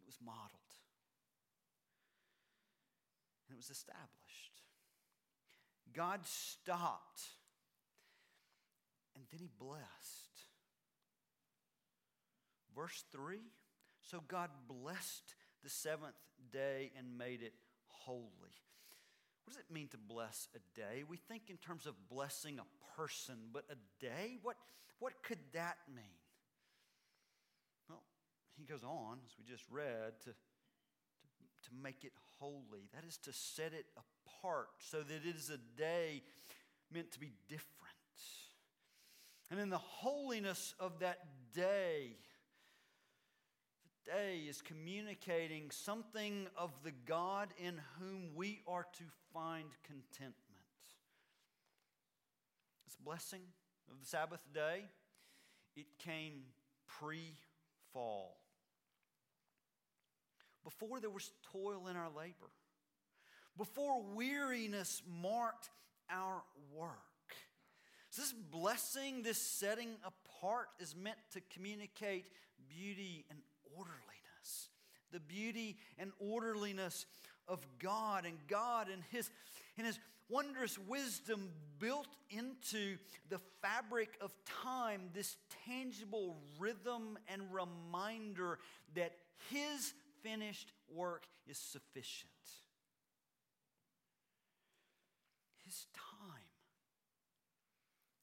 it 0.00 0.06
was 0.06 0.16
modeled 0.24 0.48
and 3.46 3.54
it 3.54 3.58
was 3.58 3.68
established. 3.68 4.62
God 5.92 6.20
stopped 6.24 7.20
and 9.14 9.24
then 9.30 9.40
he 9.40 9.50
blessed. 9.58 9.84
Verse 12.74 13.04
3 13.12 13.40
So 14.00 14.22
God 14.26 14.48
blessed 14.66 15.34
the 15.62 15.68
seventh 15.68 16.14
day 16.50 16.92
and 16.96 17.18
made 17.18 17.42
it 17.42 17.52
holy. 18.08 18.56
What 19.44 19.52
does 19.52 19.58
it 19.58 19.72
mean 19.72 19.88
to 19.88 19.98
bless 19.98 20.48
a 20.56 20.78
day? 20.78 21.04
We 21.06 21.18
think 21.18 21.44
in 21.48 21.58
terms 21.58 21.86
of 21.86 21.94
blessing 22.10 22.58
a 22.58 22.96
person, 22.96 23.34
but 23.52 23.64
a 23.70 23.76
day? 24.00 24.38
What, 24.42 24.56
what 24.98 25.12
could 25.22 25.38
that 25.52 25.76
mean? 25.94 26.04
Well, 27.88 28.02
he 28.56 28.64
goes 28.64 28.82
on, 28.82 29.18
as 29.26 29.32
we 29.38 29.44
just 29.44 29.64
read, 29.70 30.12
to, 30.24 30.30
to, 30.30 30.34
to 31.64 31.70
make 31.82 32.04
it 32.04 32.12
holy. 32.40 32.88
That 32.94 33.04
is 33.06 33.18
to 33.18 33.32
set 33.32 33.72
it 33.74 33.86
apart 33.96 34.68
so 34.78 34.98
that 35.02 35.26
it 35.26 35.36
is 35.36 35.50
a 35.50 35.58
day 35.78 36.22
meant 36.92 37.12
to 37.12 37.20
be 37.20 37.32
different. 37.48 37.68
And 39.50 39.60
in 39.60 39.70
the 39.70 39.78
holiness 39.78 40.74
of 40.78 40.98
that 41.00 41.20
day, 41.54 42.16
day 44.08 44.40
is 44.48 44.62
communicating 44.62 45.70
something 45.70 46.46
of 46.56 46.70
the 46.82 46.92
God 47.06 47.48
in 47.58 47.78
whom 47.98 48.30
we 48.34 48.60
are 48.66 48.86
to 48.94 49.04
find 49.34 49.66
contentment. 49.86 50.34
This 52.86 52.96
blessing 53.04 53.42
of 53.90 54.00
the 54.00 54.06
Sabbath 54.06 54.40
day, 54.54 54.84
it 55.76 55.86
came 55.98 56.44
pre 56.86 57.20
fall. 57.92 58.38
Before 60.64 61.00
there 61.00 61.10
was 61.10 61.30
toil 61.52 61.88
in 61.88 61.96
our 61.96 62.10
labor, 62.16 62.50
before 63.58 64.02
weariness 64.14 65.02
marked 65.20 65.68
our 66.10 66.42
work. 66.74 66.96
So 68.08 68.22
this 68.22 68.32
blessing, 68.32 69.22
this 69.22 69.38
setting 69.38 69.90
apart, 70.02 70.68
is 70.80 70.96
meant 70.96 71.18
to 71.32 71.42
communicate 71.52 72.24
beauty 72.68 73.26
and 73.30 73.38
orderliness, 73.76 74.68
the 75.12 75.20
beauty 75.20 75.76
and 75.98 76.12
orderliness 76.18 77.06
of 77.46 77.66
God, 77.78 78.24
and 78.24 78.36
God 78.46 78.88
and 78.92 79.02
His, 79.10 79.30
and 79.76 79.86
His 79.86 79.98
wondrous 80.28 80.78
wisdom 80.78 81.48
built 81.78 82.08
into 82.30 82.98
the 83.30 83.40
fabric 83.62 84.10
of 84.20 84.32
time 84.44 85.10
this 85.14 85.36
tangible 85.66 86.36
rhythm 86.58 87.18
and 87.28 87.42
reminder 87.52 88.58
that 88.94 89.12
His 89.50 89.94
finished 90.22 90.72
work 90.94 91.26
is 91.46 91.58
sufficient. 91.58 92.30
His 95.64 95.86
time 95.94 96.42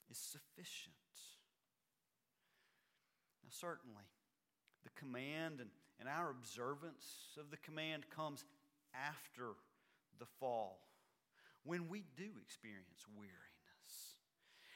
is 0.10 0.18
sufficient. 0.18 0.96
Now, 3.44 3.50
certainly, 3.52 4.06
the 4.86 4.92
command 4.98 5.60
and, 5.60 5.70
and 6.00 6.08
our 6.08 6.30
observance 6.32 7.36
of 7.38 7.52
the 7.52 7.58
command 7.58 8.06
comes 8.16 8.46
after 8.94 9.56
the 10.20 10.26
fall 10.40 10.80
when 11.66 11.90
we 11.90 12.04
do 12.16 12.30
experience 12.42 13.06
weariness. 13.18 13.34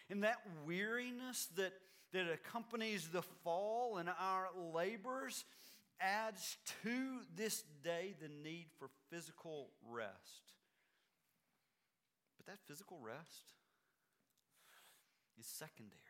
And 0.09 0.23
that 0.23 0.41
weariness 0.65 1.47
that, 1.55 1.73
that 2.11 2.25
accompanies 2.31 3.07
the 3.07 3.21
fall 3.21 3.97
and 3.97 4.09
our 4.09 4.47
labors 4.73 5.45
adds 6.01 6.57
to 6.83 7.19
this 7.35 7.63
day 7.83 8.15
the 8.21 8.29
need 8.43 8.65
for 8.77 8.89
physical 9.09 9.69
rest. 9.89 10.53
But 12.37 12.47
that 12.47 12.59
physical 12.67 12.97
rest 13.01 13.53
is 15.39 15.45
secondary. 15.45 16.08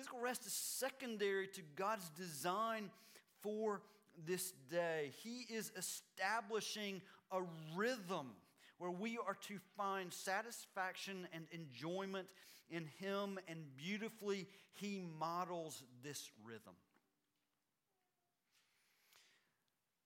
Physical 0.00 0.20
rest 0.20 0.46
is 0.46 0.54
secondary 0.54 1.46
to 1.48 1.60
God's 1.76 2.08
design 2.16 2.88
for 3.42 3.82
this 4.26 4.54
day. 4.70 5.12
He 5.22 5.44
is 5.54 5.70
establishing 5.76 7.02
a 7.30 7.40
rhythm 7.76 8.30
where 8.78 8.90
we 8.90 9.18
are 9.18 9.36
to 9.48 9.58
find 9.76 10.10
satisfaction 10.10 11.28
and 11.34 11.44
enjoyment 11.52 12.28
in 12.70 12.86
Him, 12.98 13.38
and 13.46 13.58
beautifully, 13.76 14.46
He 14.72 15.02
models 15.18 15.82
this 16.02 16.30
rhythm. 16.46 16.76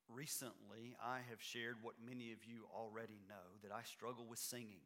Recently, 0.09 0.97
I 1.01 1.19
have 1.31 1.41
shared 1.41 1.77
what 1.83 1.95
many 2.05 2.33
of 2.33 2.39
you 2.45 2.65
already 2.75 3.21
know 3.29 3.61
that 3.63 3.71
I 3.71 3.85
struggle 3.85 4.25
with 4.29 4.41
singing. 4.41 4.83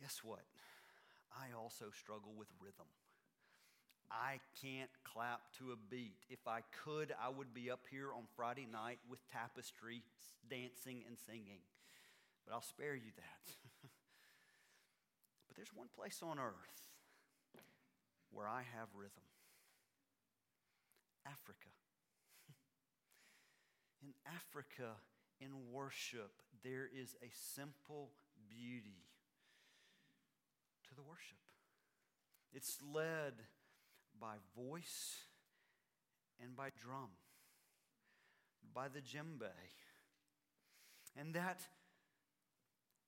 Guess 0.00 0.22
what? 0.24 0.40
I 1.32 1.56
also 1.56 1.86
struggle 1.92 2.32
with 2.36 2.48
rhythm. 2.60 2.86
I 4.10 4.40
can't 4.62 4.90
clap 5.04 5.52
to 5.58 5.72
a 5.72 5.76
beat. 5.90 6.24
If 6.30 6.48
I 6.48 6.60
could, 6.84 7.14
I 7.20 7.28
would 7.28 7.52
be 7.52 7.70
up 7.70 7.84
here 7.90 8.12
on 8.14 8.24
Friday 8.36 8.66
night 8.70 8.98
with 9.08 9.20
tapestry, 9.30 10.02
dancing 10.48 11.04
and 11.06 11.18
singing. 11.26 11.60
But 12.46 12.54
I'll 12.54 12.62
spare 12.62 12.94
you 12.94 13.12
that. 13.16 13.52
but 15.48 15.56
there's 15.56 15.74
one 15.74 15.88
place 15.94 16.20
on 16.22 16.38
earth 16.38 16.88
where 18.30 18.48
I 18.48 18.62
have 18.76 18.88
rhythm 18.94 19.28
Africa. 21.26 21.68
in 24.02 24.14
Africa, 24.26 24.96
in 25.40 25.50
worship, 25.70 26.32
there 26.64 26.88
is 26.88 27.14
a 27.22 27.28
simple 27.32 28.12
beauty 28.48 29.07
the 30.98 31.04
worship. 31.08 31.38
It's 32.52 32.76
led 32.92 33.34
by 34.20 34.34
voice 34.56 35.14
and 36.42 36.56
by 36.56 36.70
drum, 36.82 37.10
by 38.74 38.88
the 38.88 38.98
djembe. 38.98 39.52
And 41.16 41.34
that, 41.34 41.60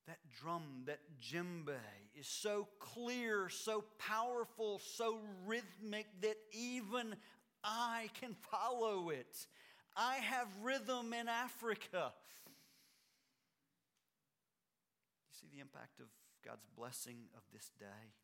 that 0.06 0.18
drum, 0.40 0.84
that 0.86 1.00
djembe, 1.20 1.74
is 2.18 2.28
so 2.28 2.68
clear, 2.78 3.48
so 3.48 3.84
powerful, 3.98 4.78
so 4.78 5.18
rhythmic 5.44 6.06
that 6.20 6.36
even 6.52 7.16
I 7.64 8.08
can 8.20 8.36
follow 8.52 9.10
it. 9.10 9.46
I 9.96 10.14
have 10.16 10.46
rhythm 10.62 11.12
in 11.12 11.28
Africa. 11.28 12.12
You 15.26 15.32
see 15.40 15.48
the 15.52 15.60
impact 15.60 15.98
of 15.98 16.06
God's 16.44 16.66
blessing 16.76 17.28
of 17.36 17.42
this 17.52 17.70
day? 17.78 18.14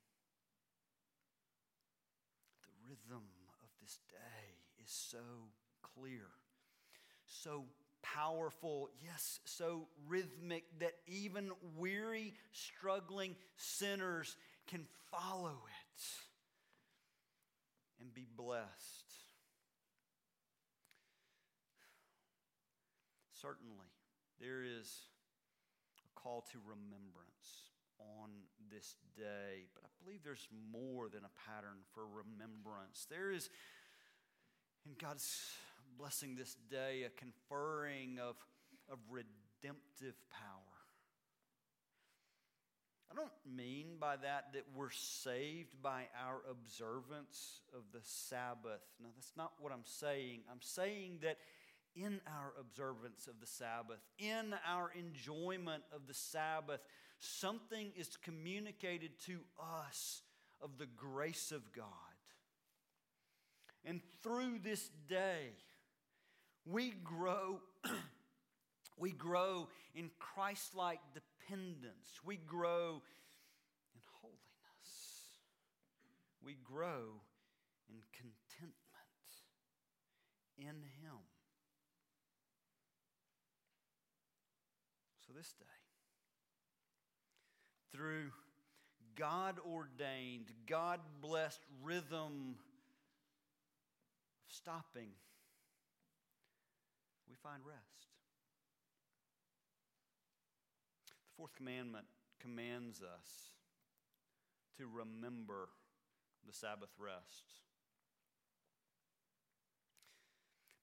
The 2.62 2.88
rhythm 2.88 3.24
of 3.62 3.68
this 3.81 3.98
day 4.09 4.83
is 4.83 4.90
so 4.90 5.18
clear, 5.83 6.29
so 7.26 7.64
powerful, 8.02 8.90
yes, 9.02 9.40
so 9.44 9.88
rhythmic 10.07 10.64
that 10.79 10.94
even 11.07 11.50
weary, 11.76 12.35
struggling 12.52 13.37
sinners 13.57 14.37
can 14.66 14.87
follow 15.11 15.59
it 15.66 16.02
and 18.00 18.12
be 18.14 18.26
blessed. 18.37 19.07
Certainly, 23.33 23.90
there 24.40 24.62
is 24.62 25.02
a 26.05 26.20
call 26.20 26.44
to 26.52 26.59
remembrance 26.66 27.65
on 27.98 28.30
this 28.70 28.96
day. 29.16 29.66
But 29.74 29.85
I 29.85 29.88
believe 30.02 30.20
there's 30.24 30.48
more 30.72 31.09
than 31.09 31.22
a 31.24 31.32
pattern 31.48 31.78
for 31.94 32.04
remembrance. 32.06 33.06
There 33.11 33.32
is, 33.32 33.50
in 34.85 34.92
God's 34.98 35.52
blessing 35.98 36.37
this 36.37 36.56
day, 36.70 37.04
a 37.04 37.11
conferring 37.11 38.18
of, 38.18 38.37
of 38.90 38.98
redemptive 39.11 40.16
power. 40.30 40.76
I 43.11 43.14
don't 43.14 43.56
mean 43.56 43.96
by 44.00 44.16
that 44.16 44.52
that 44.52 44.64
we're 44.74 44.90
saved 44.90 45.80
by 45.80 46.06
our 46.20 46.40
observance 46.50 47.61
of 47.72 47.82
the 47.92 48.00
Sabbath. 48.02 48.82
No, 49.00 49.09
that's 49.14 49.32
not 49.37 49.52
what 49.61 49.72
I'm 49.72 49.85
saying. 49.85 50.40
I'm 50.50 50.61
saying 50.61 51.20
that 51.22 51.38
in 51.94 52.20
our 52.26 52.52
observance 52.61 53.26
of 53.26 53.40
the 53.40 53.46
Sabbath, 53.46 54.00
in 54.18 54.54
our 54.68 54.92
enjoyment 54.98 55.82
of 55.94 56.06
the 56.06 56.14
Sabbath, 56.14 56.80
something 57.18 57.92
is 57.96 58.16
communicated 58.16 59.18
to 59.26 59.40
us 59.85 60.22
of 60.61 60.79
the 60.79 60.87
grace 60.87 61.52
of 61.52 61.72
God. 61.72 61.85
And 63.85 64.00
through 64.22 64.59
this 64.64 64.90
day, 65.09 65.52
we 66.64 66.90
grow, 66.90 67.61
we 68.98 69.12
grow 69.12 69.68
in 69.94 70.11
Christ 70.18 70.74
like 70.74 71.00
dependence. 71.14 72.20
We 72.24 72.37
grow 72.37 73.02
in 73.94 74.00
holiness. 74.20 74.90
We 76.44 76.57
grow 76.64 77.22
in 77.88 77.96
contentment 78.12 78.76
in 80.59 80.66
Him. 80.66 81.22
So 85.26 85.33
this 85.33 85.52
day, 85.52 85.75
through 87.96 88.30
God 89.16 89.56
ordained, 89.66 90.52
God 90.66 91.00
blessed 91.22 91.61
rhythm 91.82 92.56
of 94.44 94.54
stopping, 94.54 95.09
we 97.28 97.35
find 97.42 97.62
rest. 97.66 97.80
The 101.06 101.32
fourth 101.37 101.54
commandment 101.56 102.04
commands 102.40 103.00
us 103.00 103.50
to 104.76 104.87
remember 104.87 105.68
the 106.46 106.52
Sabbath 106.52 106.92
rest. 106.98 107.44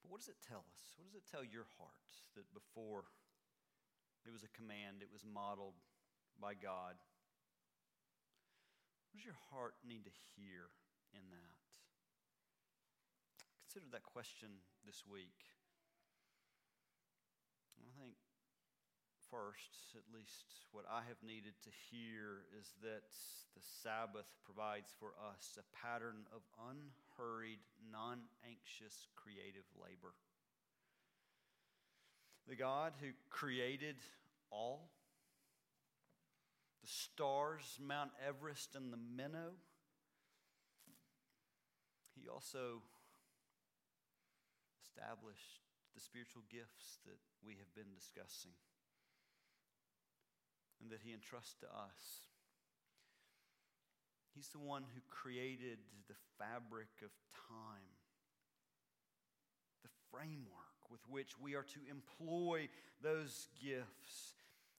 But 0.02 0.12
what 0.12 0.20
does 0.20 0.30
it 0.30 0.42
tell 0.48 0.66
us? 0.74 0.82
What 0.98 1.06
does 1.06 1.16
it 1.16 1.30
tell 1.30 1.44
your 1.44 1.66
heart 1.78 1.94
that 2.36 2.52
before 2.54 3.06
it 4.26 4.34
was 4.34 4.44
a 4.44 4.58
command, 4.58 5.02
it 5.02 5.10
was 5.14 5.22
modeled 5.24 5.78
by 6.42 6.54
God. 6.54 6.96
What 9.10 9.18
does 9.18 9.26
your 9.26 9.42
heart 9.52 9.76
need 9.86 10.06
to 10.06 10.16
hear 10.36 10.74
in 11.14 11.22
that? 11.30 11.58
Consider 13.66 13.90
that 13.92 14.06
question 14.06 14.50
this 14.86 15.02
week. 15.10 15.50
I 17.82 17.90
think 18.00 18.18
first, 19.34 19.98
at 19.98 20.06
least 20.14 20.70
what 20.72 20.86
I 20.86 21.02
have 21.10 21.18
needed 21.26 21.58
to 21.66 21.72
hear 21.90 22.46
is 22.54 22.74
that 22.86 23.10
the 23.58 23.66
Sabbath 23.82 24.30
provides 24.46 24.94
for 24.98 25.18
us 25.18 25.58
a 25.58 25.66
pattern 25.74 26.30
of 26.30 26.46
unhurried, 26.58 27.62
non 27.90 28.30
anxious 28.46 29.10
creative 29.18 29.66
labor. 29.74 30.14
The 32.48 32.56
God 32.56 32.94
who 33.02 33.10
created 33.30 33.98
all 34.52 34.93
stars, 37.04 37.80
Mount 37.82 38.12
Everest, 38.28 38.76
and 38.76 38.92
the 38.92 38.98
minnow. 38.98 39.60
He 42.16 42.30
also 42.30 42.82
established 44.84 45.62
the 45.96 46.02
spiritual 46.02 46.44
gifts 46.50 47.00
that 47.06 47.20
we 47.46 47.54
have 47.60 47.74
been 47.76 47.92
discussing 47.94 48.54
and 50.82 50.92
that 50.92 51.02
He 51.04 51.14
entrusts 51.14 51.56
to 51.62 51.68
us. 51.68 52.28
He's 54.36 54.50
the 54.50 54.60
one 54.60 54.84
who 54.94 55.02
created 55.10 55.78
the 56.08 56.16
fabric 56.38 56.90
of 57.04 57.12
time. 57.48 57.94
The 59.84 59.94
framework 60.12 60.90
with 60.90 61.02
which 61.08 61.40
we 61.40 61.56
are 61.56 61.64
to 61.64 61.80
employ 61.90 62.68
those 63.02 63.48
gifts. 63.62 64.34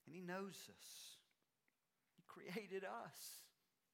And 0.07 0.15
He 0.15 0.21
knows 0.21 0.69
us, 0.69 1.14
created 2.35 2.85
us, 2.85 3.17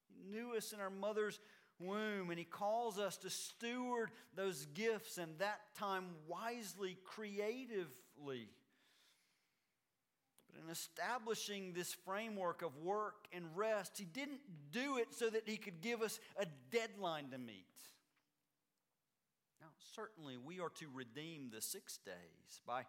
He 0.08 0.22
knew 0.30 0.56
us 0.56 0.72
in 0.72 0.80
our 0.80 0.90
mother's 0.90 1.38
womb, 1.78 2.30
and 2.30 2.38
He 2.38 2.44
calls 2.44 2.98
us 2.98 3.16
to 3.18 3.30
steward 3.30 4.10
those 4.34 4.66
gifts 4.74 5.18
and 5.18 5.38
that 5.38 5.60
time 5.78 6.04
wisely, 6.26 6.96
creatively. 7.04 8.48
But 10.46 10.64
in 10.64 10.70
establishing 10.70 11.72
this 11.72 11.94
framework 12.04 12.62
of 12.62 12.76
work 12.78 13.26
and 13.32 13.44
rest, 13.54 13.98
He 13.98 14.04
didn't 14.04 14.40
do 14.72 14.98
it 14.98 15.08
so 15.12 15.30
that 15.30 15.48
He 15.48 15.56
could 15.56 15.80
give 15.80 16.02
us 16.02 16.18
a 16.38 16.46
deadline 16.70 17.30
to 17.30 17.38
meet. 17.38 17.66
Now, 19.60 19.68
certainly, 19.94 20.36
we 20.36 20.60
are 20.60 20.70
to 20.80 20.86
redeem 20.92 21.50
the 21.52 21.60
six 21.60 21.98
days 21.98 22.60
by, 22.66 22.84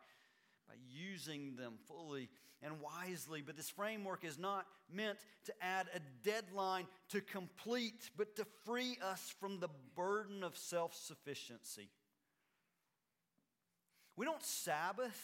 by 0.71 0.77
using 0.89 1.55
them 1.55 1.73
fully 1.87 2.29
and 2.63 2.75
wisely, 2.79 3.41
but 3.45 3.57
this 3.57 3.69
framework 3.69 4.23
is 4.23 4.37
not 4.37 4.65
meant 4.93 5.17
to 5.45 5.53
add 5.61 5.87
a 5.93 5.99
deadline 6.23 6.85
to 7.09 7.19
complete, 7.19 8.09
but 8.15 8.35
to 8.37 8.45
free 8.65 8.97
us 9.03 9.33
from 9.39 9.59
the 9.59 9.69
burden 9.95 10.43
of 10.43 10.55
self 10.55 10.95
sufficiency. 10.95 11.89
We 14.15 14.25
don't 14.25 14.43
Sabbath 14.43 15.19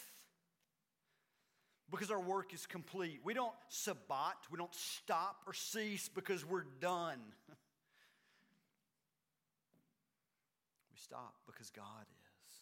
because 1.90 2.10
our 2.10 2.20
work 2.20 2.52
is 2.52 2.66
complete. 2.66 3.20
We 3.24 3.32
don't 3.32 3.54
sabbat, 3.68 4.36
we 4.50 4.58
don't 4.58 4.74
stop 4.74 5.36
or 5.46 5.54
cease 5.54 6.08
because 6.08 6.44
we're 6.44 6.66
done. 6.80 7.20
we 10.90 10.96
stop 10.96 11.34
because 11.46 11.70
God 11.70 11.84
is. 11.84 12.56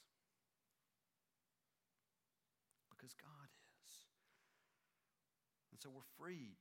Because 2.91 3.15
God 3.15 3.49
is. 3.85 3.93
And 5.77 5.83
so 5.83 5.91
we're 5.93 6.17
freed 6.17 6.57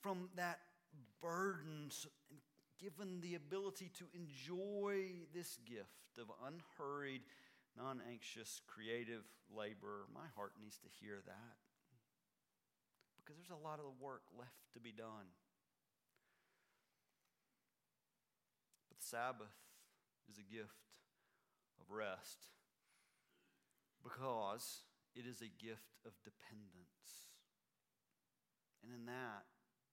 from 0.00 0.30
that 0.36 0.60
burden 1.20 1.92
and 2.30 2.40
given 2.80 3.20
the 3.20 3.34
ability 3.34 3.90
to 3.98 4.04
enjoy 4.14 5.20
this 5.34 5.58
gift 5.66 6.16
of 6.18 6.32
unhurried 6.40 7.20
non 7.76 8.00
anxious, 8.10 8.62
creative 8.66 9.24
labor. 9.54 10.08
My 10.14 10.32
heart 10.34 10.52
needs 10.58 10.78
to 10.78 10.88
hear 10.88 11.20
that 11.26 11.56
because 13.20 13.36
there's 13.36 13.60
a 13.60 13.62
lot 13.62 13.80
of 13.80 14.00
work 14.00 14.22
left 14.38 14.72
to 14.72 14.80
be 14.80 14.92
done. 14.92 15.28
But 18.88 18.96
the 18.96 19.04
Sabbath 19.04 19.60
is 20.30 20.38
a 20.38 20.54
gift 20.54 20.88
of 21.78 21.94
rest 21.94 22.48
because 24.02 24.84
it 25.14 25.26
is 25.26 25.42
a 25.42 25.52
gift 25.62 26.00
of 26.06 26.12
dependence. 26.24 27.31
And 28.82 28.92
in 28.92 29.06
that, 29.06 29.46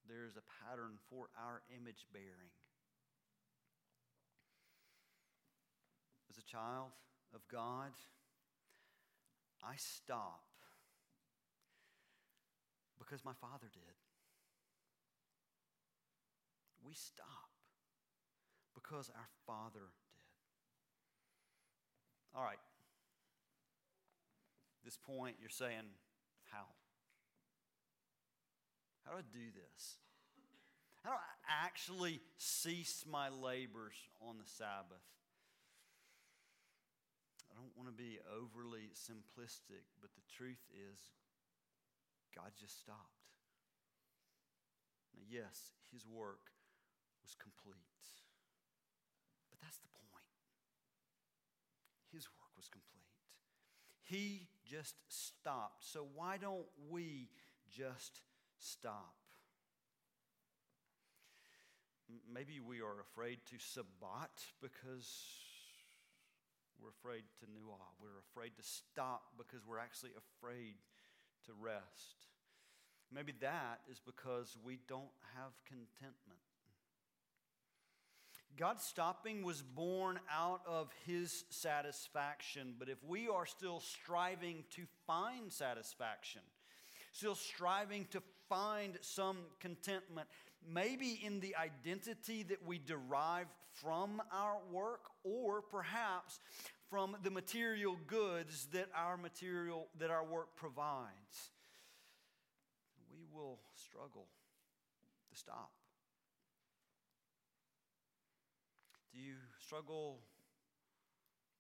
there 0.08 0.26
is 0.26 0.36
a 0.36 0.46
pattern 0.66 0.98
for 1.10 1.30
our 1.38 1.62
image 1.70 2.06
bearing. 2.12 2.54
As 6.30 6.38
a 6.38 6.44
child, 6.44 6.92
of 7.34 7.42
God, 7.52 7.92
I 9.64 9.74
stop 9.78 10.44
because 12.98 13.24
my 13.24 13.34
Father 13.40 13.68
did. 13.72 13.96
We 16.86 16.94
stop 16.94 17.52
because 18.74 19.12
our 19.16 19.30
Father 19.46 19.92
did. 20.02 20.26
All 22.36 22.44
right. 22.44 22.60
This 24.84 24.98
point, 24.98 25.36
you're 25.40 25.50
saying, 25.50 25.86
how? 26.52 26.66
How 29.10 29.18
do 29.18 29.26
I 29.26 29.34
do 29.34 29.50
this? 29.58 29.98
How 31.02 31.10
do 31.10 31.18
I 31.18 31.66
actually 31.66 32.22
cease 32.38 33.10
my 33.10 33.34
labors 33.34 33.98
on 34.22 34.38
the 34.38 34.46
Sabbath? 34.46 35.02
I 37.50 37.58
don't 37.58 37.74
want 37.74 37.90
to 37.90 37.98
be 37.98 38.22
overly 38.30 38.94
simplistic, 38.94 39.90
but 39.98 40.14
the 40.14 40.22
truth 40.30 40.62
is, 40.70 41.02
God 42.38 42.54
just 42.54 42.78
stopped. 42.78 43.26
Now, 45.18 45.26
yes, 45.26 45.74
his 45.90 46.06
work 46.06 46.54
was 47.26 47.34
complete, 47.34 48.06
but 49.50 49.58
that's 49.58 49.82
the 49.82 49.90
point. 49.90 50.30
His 52.14 52.30
work 52.38 52.54
was 52.54 52.70
complete. 52.70 53.10
He 54.06 54.54
just 54.70 54.94
stopped. 55.10 55.82
So, 55.82 56.06
why 56.14 56.38
don't 56.38 56.70
we 56.92 57.30
just 57.74 58.22
stop? 58.60 59.16
Maybe 62.32 62.60
we 62.60 62.82
are 62.82 63.00
afraid 63.02 63.40
to 63.52 63.58
sabbat 63.58 64.32
because 64.62 65.08
we're 66.82 66.90
afraid 66.90 67.24
to 67.40 67.46
nuah. 67.46 67.94
We're 68.02 68.20
afraid 68.32 68.56
to 68.58 68.64
stop 68.64 69.24
because 69.38 69.66
we're 69.68 69.80
actually 69.80 70.12
afraid 70.18 70.76
to 71.46 71.52
rest. 71.60 72.28
Maybe 73.14 73.34
that 73.42 73.82
is 73.92 74.00
because 74.00 74.58
we 74.64 74.80
don't 74.88 75.14
have 75.36 75.52
contentment. 75.68 76.40
God 78.58 78.82
stopping 78.82 79.44
was 79.44 79.62
born 79.62 80.20
out 80.30 80.62
of 80.68 80.90
his 81.06 81.46
satisfaction, 81.50 82.74
but 82.78 82.90
if 82.90 82.98
we 83.08 83.30
are 83.30 83.46
still 83.46 83.80
striving 83.80 84.64
to 84.72 84.84
find 85.08 85.52
satisfaction, 85.52 86.42
still 87.14 87.36
striving 87.36 88.06
to 88.12 88.22
find 88.50 88.98
some 89.02 89.38
contentment, 89.60 90.28
maybe 90.68 91.22
in 91.24 91.40
the 91.40 91.56
identity 91.56 92.44
that 92.44 92.66
we 92.66 92.80
derive 92.80 93.48
from 93.72 94.22
our 94.34 94.58
work, 94.72 95.06
or 95.24 95.62
perhaps 95.62 96.40
from 96.90 97.16
the 97.24 97.30
material 97.30 97.96
goods 98.08 98.68
that 98.74 98.88
our 98.96 99.16
material 99.16 99.88
that 100.00 100.10
our 100.10 100.26
work 100.26 100.56
provides. 100.56 101.52
We 103.12 103.24
will 103.32 103.60
struggle 103.76 104.26
to 105.32 105.38
stop. 105.38 105.70
Do 109.14 109.20
you 109.20 109.36
struggle 109.60 110.20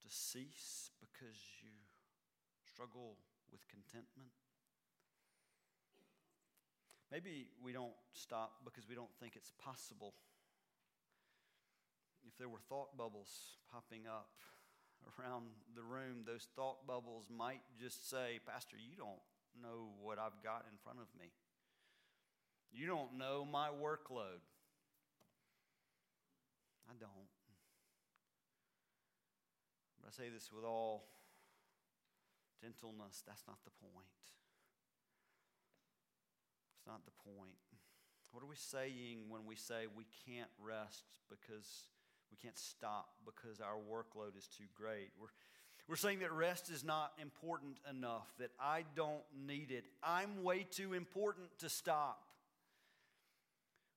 to 0.02 0.08
cease 0.10 0.92
because 1.00 1.38
you 1.62 1.70
struggle 2.66 3.18
with 3.52 3.68
contentment 3.68 4.32
maybe 7.12 7.48
we 7.64 7.74
don't 7.74 7.94
stop 8.14 8.52
because 8.64 8.88
we 8.88 8.96
don't 8.96 9.14
think 9.20 9.36
it's 9.36 9.52
possible 9.64 10.14
if 12.28 12.38
there 12.38 12.50
were 12.50 12.62
thought 12.70 12.98
bubbles 12.98 13.58
popping 13.72 14.06
up 14.08 14.30
around 15.20 15.46
the 15.76 15.84
room, 15.84 16.24
those 16.26 16.48
thought 16.56 16.86
bubbles 16.86 17.26
might 17.30 17.62
just 17.80 18.10
say, 18.10 18.40
Pastor, 18.46 18.78
you 18.78 18.96
don't 18.96 19.22
know 19.62 19.90
what 20.02 20.20
I've 20.20 20.44
got 20.44 20.66
in 20.70 20.78
front 20.84 21.00
of 21.00 21.08
me. 21.20 21.32
You 22.72 22.86
don't 22.86 23.18
know 23.18 23.48
my 23.50 23.70
workload. 23.70 24.46
I 26.88 26.94
don't. 27.00 27.34
But 30.00 30.10
I 30.10 30.12
say 30.12 30.30
this 30.30 30.52
with 30.54 30.66
all 30.66 31.06
gentleness 32.62 33.24
that's 33.26 33.44
not 33.48 33.58
the 33.64 33.72
point. 33.72 34.06
Not 36.90 37.06
the 37.06 37.32
point. 37.38 37.54
What 38.32 38.44
are 38.44 38.48
we 38.48 38.56
saying 38.56 39.30
when 39.30 39.46
we 39.46 39.56
say 39.56 39.86
we 39.96 40.06
can't 40.26 40.50
rest 40.60 41.04
because 41.30 41.88
we 42.32 42.38
can't 42.38 42.58
stop 42.58 43.10
because 43.26 43.62
our 43.62 43.76
workload 43.78 44.36
is 44.36 44.48
too 44.48 44.66
great. 44.76 45.12
We're, 45.20 45.28
we're 45.88 45.98
saying 45.98 46.20
that 46.20 46.32
rest 46.32 46.72
is 46.72 46.84
not 46.84 47.12
important 47.22 47.78
enough, 47.88 48.28
that 48.40 48.50
I 48.60 48.86
don't 48.96 49.22
need 49.46 49.70
it. 49.70 49.86
I'm 50.02 50.44
way 50.44 50.66
too 50.70 50.94
important 50.94 51.50
to 51.60 51.70
stop. 51.70 52.24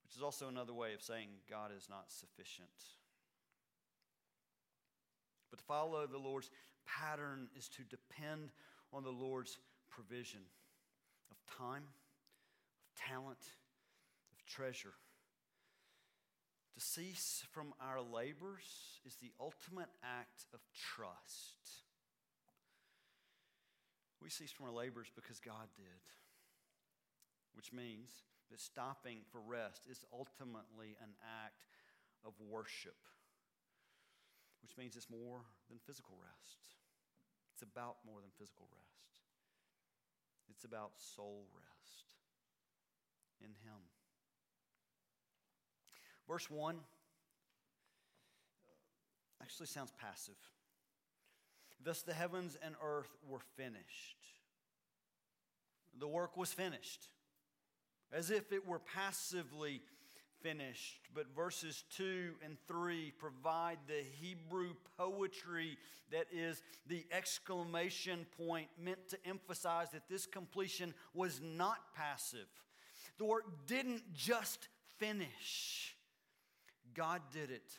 Which 0.05 0.14
is 0.14 0.22
also 0.22 0.48
another 0.48 0.74
way 0.74 0.92
of 0.92 1.00
saying 1.00 1.28
God 1.48 1.70
is 1.74 1.88
not 1.88 2.11
sufficient. 2.11 2.68
But 5.50 5.61
to 5.61 5.64
follow 5.64 6.07
the 6.07 6.18
Lord's 6.18 6.50
pattern 6.87 7.48
is 7.57 7.68
to 7.70 7.85
depend 7.85 8.50
on 8.92 9.02
the 9.02 9.11
Lord's 9.11 9.59
provision 9.88 10.40
of 11.31 11.38
time, 11.57 11.85
talent, 12.96 13.42
of 14.33 14.44
treasure. 14.46 14.94
To 16.74 16.81
cease 16.81 17.44
from 17.52 17.74
our 17.81 18.00
labors 18.00 19.00
is 19.05 19.16
the 19.16 19.33
ultimate 19.38 19.92
act 20.02 20.46
of 20.55 20.61
trust. 20.72 21.85
We 24.22 24.31
cease 24.31 24.52
from 24.52 24.66
our 24.66 24.72
labors 24.72 25.11
because 25.14 25.40
God 25.40 25.68
did, 25.76 26.02
which 27.55 27.72
means 27.72 28.09
that 28.50 28.61
stopping 28.61 29.18
for 29.31 29.40
rest 29.40 29.85
is 29.90 30.05
ultimately 30.12 30.96
an 31.02 31.12
act 31.44 31.66
of 32.24 32.33
worship, 32.40 32.96
which 34.62 34.78
means 34.78 34.96
it's 34.96 35.11
more 35.11 35.44
than 35.68 35.78
physical 35.85 36.16
rest. 36.16 36.61
it's 37.52 37.62
about 37.62 37.96
more 38.07 38.20
than 38.22 38.31
physical 38.38 38.64
rest, 38.72 39.20
it's 40.48 40.64
about 40.64 40.92
soul 40.96 41.44
rest 41.52 41.72
in 43.42 43.50
Him. 43.68 43.78
Verse 46.28 46.50
1 46.50 46.76
actually 49.42 49.66
sounds 49.66 49.92
passive. 50.00 50.38
Thus 51.85 52.02
the 52.02 52.14
heavens 52.14 52.57
and 52.64 52.74
earth 52.83 53.16
were 53.28 53.40
finished. 53.57 54.16
The 55.98 56.07
work 56.09 56.37
was 56.37 56.52
finished, 56.52 57.09
as 58.12 58.31
if 58.31 58.52
it 58.52 58.66
were 58.66 58.78
passively 58.78 59.83
finished. 60.42 61.00
But 61.14 61.35
verses 61.35 61.85
2 61.96 62.35
and 62.44 62.57
3 62.66 63.12
provide 63.18 63.78
the 63.87 64.02
Hebrew 64.20 64.74
poetry 64.96 65.76
that 66.11 66.26
is 66.33 66.62
the 66.87 67.05
exclamation 67.11 68.26
point 68.37 68.68
meant 68.78 69.09
to 69.09 69.18
emphasize 69.26 69.90
that 69.90 70.09
this 70.09 70.26
completion 70.26 70.94
was 71.14 71.40
not 71.42 71.78
passive. 71.96 72.46
The 73.18 73.25
work 73.25 73.66
didn't 73.66 74.14
just 74.14 74.68
finish, 74.98 75.96
God 76.94 77.22
did 77.33 77.51
it. 77.51 77.79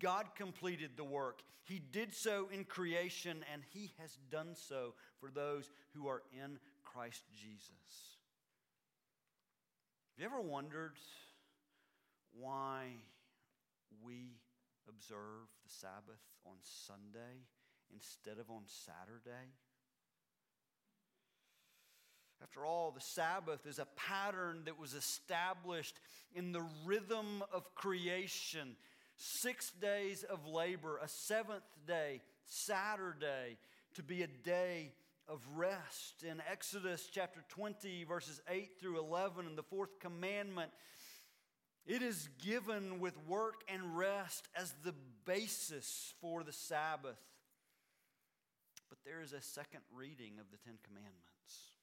God 0.00 0.26
completed 0.34 0.92
the 0.96 1.04
work. 1.04 1.42
He 1.64 1.78
did 1.78 2.14
so 2.14 2.48
in 2.50 2.64
creation, 2.64 3.44
and 3.52 3.62
He 3.72 3.92
has 3.98 4.18
done 4.30 4.54
so 4.54 4.94
for 5.20 5.30
those 5.30 5.70
who 5.94 6.08
are 6.08 6.22
in 6.32 6.58
Christ 6.82 7.22
Jesus. 7.32 7.70
Have 10.16 10.22
you 10.22 10.26
ever 10.26 10.40
wondered 10.40 10.94
why 12.38 12.86
we 14.02 14.38
observe 14.88 15.48
the 15.64 15.70
Sabbath 15.70 16.20
on 16.46 16.54
Sunday 16.62 17.46
instead 17.92 18.38
of 18.38 18.50
on 18.50 18.62
Saturday? 18.66 19.52
After 22.44 22.66
all, 22.66 22.90
the 22.90 23.00
Sabbath 23.00 23.66
is 23.66 23.78
a 23.78 23.86
pattern 23.96 24.64
that 24.66 24.78
was 24.78 24.92
established 24.92 25.98
in 26.34 26.52
the 26.52 26.62
rhythm 26.84 27.42
of 27.50 27.74
creation. 27.74 28.76
Six 29.16 29.70
days 29.70 30.24
of 30.24 30.46
labor, 30.46 30.98
a 31.02 31.08
seventh 31.08 31.64
day, 31.86 32.20
Saturday, 32.44 33.56
to 33.94 34.02
be 34.02 34.22
a 34.22 34.26
day 34.26 34.92
of 35.26 35.40
rest. 35.56 36.22
In 36.22 36.42
Exodus 36.50 37.08
chapter 37.10 37.42
20, 37.48 38.04
verses 38.04 38.42
8 38.46 38.72
through 38.78 38.98
11, 38.98 39.46
in 39.46 39.56
the 39.56 39.62
fourth 39.62 39.98
commandment, 39.98 40.70
it 41.86 42.02
is 42.02 42.28
given 42.44 43.00
with 43.00 43.14
work 43.26 43.62
and 43.72 43.96
rest 43.96 44.48
as 44.54 44.74
the 44.84 44.94
basis 45.24 46.12
for 46.20 46.44
the 46.44 46.52
Sabbath. 46.52 47.20
But 48.90 48.98
there 49.02 49.22
is 49.22 49.32
a 49.32 49.40
second 49.40 49.80
reading 49.94 50.34
of 50.38 50.50
the 50.50 50.58
Ten 50.58 50.74
Commandments. 50.84 51.73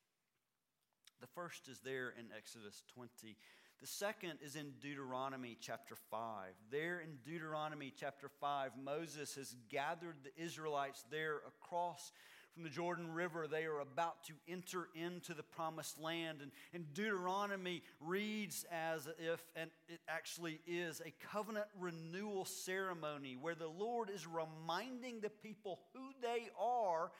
The 1.21 1.27
first 1.27 1.67
is 1.67 1.79
there 1.85 2.13
in 2.17 2.25
Exodus 2.35 2.83
20. 2.95 3.37
The 3.79 3.87
second 3.87 4.39
is 4.43 4.55
in 4.55 4.73
Deuteronomy 4.81 5.55
chapter 5.61 5.95
5. 6.09 6.49
There 6.71 6.99
in 6.99 7.17
Deuteronomy 7.23 7.93
chapter 7.95 8.27
5, 8.27 8.71
Moses 8.83 9.35
has 9.35 9.55
gathered 9.69 10.15
the 10.23 10.43
Israelites 10.43 11.05
there 11.11 11.41
across 11.47 12.11
from 12.55 12.63
the 12.63 12.69
Jordan 12.69 13.13
River. 13.13 13.47
They 13.47 13.65
are 13.65 13.81
about 13.81 14.23
to 14.25 14.33
enter 14.47 14.89
into 14.95 15.35
the 15.35 15.43
promised 15.43 15.99
land. 15.99 16.39
And, 16.41 16.51
and 16.73 16.91
Deuteronomy 16.95 17.83
reads 17.99 18.65
as 18.71 19.07
if, 19.19 19.43
and 19.55 19.69
it 19.89 19.99
actually 20.07 20.59
is, 20.65 21.01
a 21.05 21.13
covenant 21.31 21.67
renewal 21.79 22.45
ceremony 22.45 23.37
where 23.39 23.55
the 23.55 23.67
Lord 23.67 24.09
is 24.09 24.25
reminding 24.25 25.21
the 25.21 25.29
people 25.29 25.81
who 25.93 26.09
they 26.19 26.49
are 26.59 27.11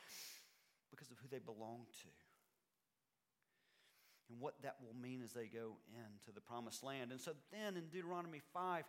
because 0.89 1.11
of 1.11 1.17
who 1.21 1.27
they 1.29 1.39
belong 1.39 1.85
to 2.01 2.07
and 4.31 4.39
what 4.39 4.55
that 4.63 4.77
will 4.81 4.95
mean 4.95 5.21
as 5.21 5.33
they 5.33 5.47
go 5.47 5.75
into 5.91 6.31
the 6.33 6.41
promised 6.41 6.83
land. 6.83 7.11
And 7.11 7.19
so 7.19 7.31
then 7.51 7.75
in 7.75 7.87
Deuteronomy 7.91 8.41
5, 8.53 8.85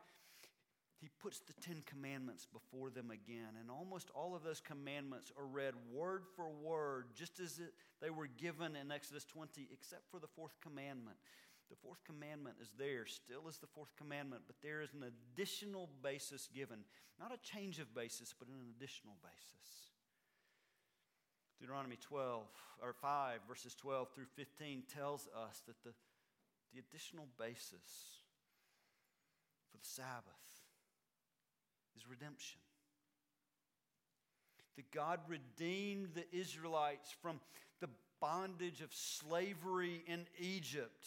he 1.00 1.08
puts 1.20 1.40
the 1.40 1.52
Ten 1.54 1.82
Commandments 1.84 2.46
before 2.46 2.88
them 2.90 3.10
again. 3.10 3.58
And 3.60 3.70
almost 3.70 4.10
all 4.14 4.36
of 4.36 4.44
those 4.44 4.60
commandments 4.60 5.32
are 5.36 5.44
read 5.44 5.74
word 5.92 6.22
for 6.36 6.48
word, 6.48 7.06
just 7.16 7.40
as 7.40 7.58
it, 7.58 7.74
they 8.00 8.10
were 8.10 8.28
given 8.28 8.76
in 8.76 8.92
Exodus 8.92 9.24
20, 9.24 9.68
except 9.72 10.08
for 10.12 10.20
the 10.20 10.28
fourth 10.28 10.54
commandment. 10.60 11.16
The 11.70 11.76
fourth 11.82 12.04
commandment 12.04 12.56
is 12.62 12.70
there, 12.78 13.06
still 13.06 13.48
is 13.48 13.58
the 13.58 13.66
fourth 13.66 13.96
commandment, 13.96 14.42
but 14.46 14.56
there 14.62 14.80
is 14.80 14.92
an 14.92 15.02
additional 15.02 15.88
basis 16.02 16.48
given. 16.54 16.84
Not 17.18 17.32
a 17.32 17.38
change 17.38 17.80
of 17.80 17.94
basis, 17.94 18.32
but 18.38 18.46
an 18.46 18.74
additional 18.76 19.16
basis. 19.24 19.91
Deuteronomy 21.62 21.96
12, 22.00 22.42
or 22.82 22.92
5, 22.92 23.38
verses 23.48 23.76
12 23.76 24.08
through 24.12 24.26
15 24.34 24.82
tells 24.92 25.28
us 25.28 25.62
that 25.68 25.76
the, 25.84 25.92
the 26.74 26.80
additional 26.80 27.28
basis 27.38 28.18
for 29.70 29.78
the 29.78 29.84
Sabbath 29.84 30.24
is 31.96 32.08
redemption. 32.08 32.58
That 34.74 34.90
God 34.90 35.20
redeemed 35.28 36.08
the 36.14 36.24
Israelites 36.36 37.14
from 37.22 37.38
the 37.80 37.88
bondage 38.20 38.80
of 38.80 38.92
slavery 38.92 40.02
in 40.08 40.26
Egypt. 40.40 41.06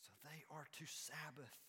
So 0.00 0.10
they 0.24 0.42
are 0.50 0.66
to 0.78 0.84
Sabbath 0.86 1.63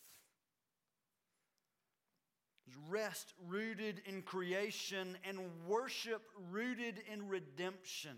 rest 2.90 3.34
rooted 3.48 4.02
in 4.06 4.22
creation 4.22 5.18
and 5.24 5.40
worship 5.68 6.22
rooted 6.52 7.02
in 7.12 7.28
redemption. 7.28 8.18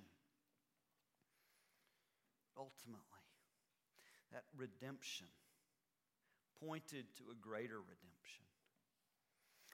Ultimately, 2.58 3.02
that 4.32 4.44
redemption 4.56 5.28
pointed 6.66 7.06
to 7.18 7.24
a 7.32 7.36
greater 7.40 7.78
redemption. 7.78 8.44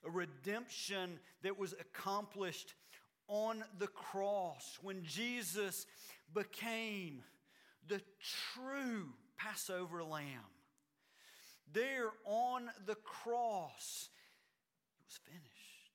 A 0.06 0.10
redemption 0.10 1.20
that 1.44 1.58
was 1.58 1.74
accomplished 1.80 2.74
on 3.28 3.64
the 3.80 3.88
cross 3.88 4.78
when 4.82 5.04
Jesus 5.04 5.86
became 6.34 7.24
the 7.88 8.02
true 8.54 9.10
Passover 9.38 10.04
lamb. 10.04 10.26
There 11.72 12.12
on 12.26 12.70
the 12.86 12.96
cross, 12.96 14.10
finished. 15.26 15.92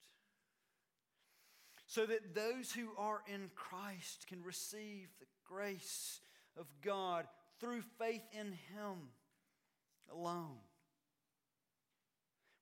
So 1.87 2.07
that 2.07 2.35
those 2.35 2.73
who 2.73 2.89
are 2.99 3.23
in 3.27 3.51
Christ 3.55 4.27
can 4.29 4.43
receive 4.43 5.09
the 5.19 5.27
grace 5.45 6.21
of 6.59 6.67
God 6.83 7.27
through 7.61 7.83
faith 7.99 8.23
in 8.33 8.53
Him 8.53 9.11
alone. 10.13 10.59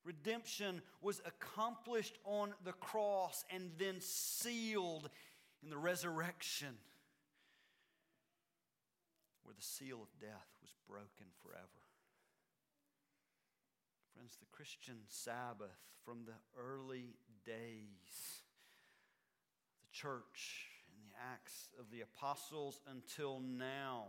Redemption 0.05 0.83
was 1.03 1.21
accomplished 1.27 2.17
on 2.25 2.55
the 2.65 2.73
cross 2.73 3.45
and 3.51 3.73
then 3.77 3.97
sealed 3.99 5.11
in 5.63 5.71
the 5.71 5.77
resurrection, 5.77 6.79
where 9.43 9.55
the 9.55 9.65
seal 9.65 9.99
of 10.01 10.21
death 10.21 10.47
was 10.63 10.73
broken 10.89 11.27
forever. 11.43 11.86
Friends, 14.17 14.37
the 14.41 14.57
Christian 14.57 14.97
Sabbath 15.09 15.77
from 16.05 16.25
the 16.25 16.33
early 16.59 17.17
days, 17.45 18.41
the 19.83 19.89
church 19.93 20.71
and 20.89 21.05
the 21.05 21.17
Acts 21.35 21.69
of 21.79 21.91
the 21.91 22.01
Apostles 22.01 22.81
until 22.91 23.41
now, 23.41 24.05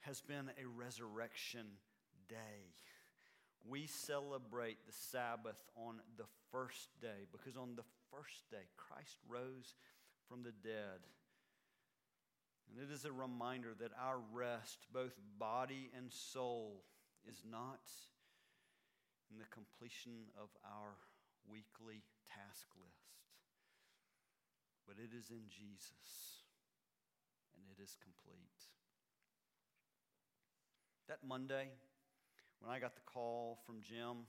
has 0.00 0.20
been 0.20 0.50
a 0.62 0.66
resurrection 0.66 1.66
day. 2.28 2.74
We 3.66 3.86
celebrate 3.86 4.84
the 4.86 4.92
Sabbath 4.92 5.56
on 5.76 6.00
the 6.18 6.26
first 6.52 6.88
day 7.00 7.26
because 7.32 7.56
on 7.56 7.76
the 7.76 7.84
first 8.10 8.50
day, 8.50 8.68
Christ 8.76 9.16
rose 9.26 9.74
from 10.28 10.42
the 10.42 10.52
dead. 10.62 11.00
And 12.68 12.82
it 12.82 12.92
is 12.92 13.06
a 13.06 13.12
reminder 13.12 13.74
that 13.80 13.92
our 13.98 14.18
rest, 14.32 14.86
both 14.92 15.14
body 15.38 15.90
and 15.96 16.12
soul, 16.12 16.84
is 17.26 17.42
not 17.50 17.80
in 19.30 19.38
the 19.38 19.48
completion 19.50 20.30
of 20.40 20.48
our 20.64 20.96
weekly 21.48 22.02
task 22.28 22.66
list. 22.76 23.14
But 24.86 24.96
it 24.98 25.16
is 25.16 25.30
in 25.30 25.48
Jesus, 25.48 26.44
and 27.56 27.64
it 27.72 27.82
is 27.82 27.96
complete. 28.02 28.60
That 31.08 31.18
Monday, 31.26 31.68
when 32.60 32.70
I 32.70 32.78
got 32.78 32.94
the 32.94 33.02
call 33.06 33.58
from 33.66 33.80
Jim, 33.80 34.26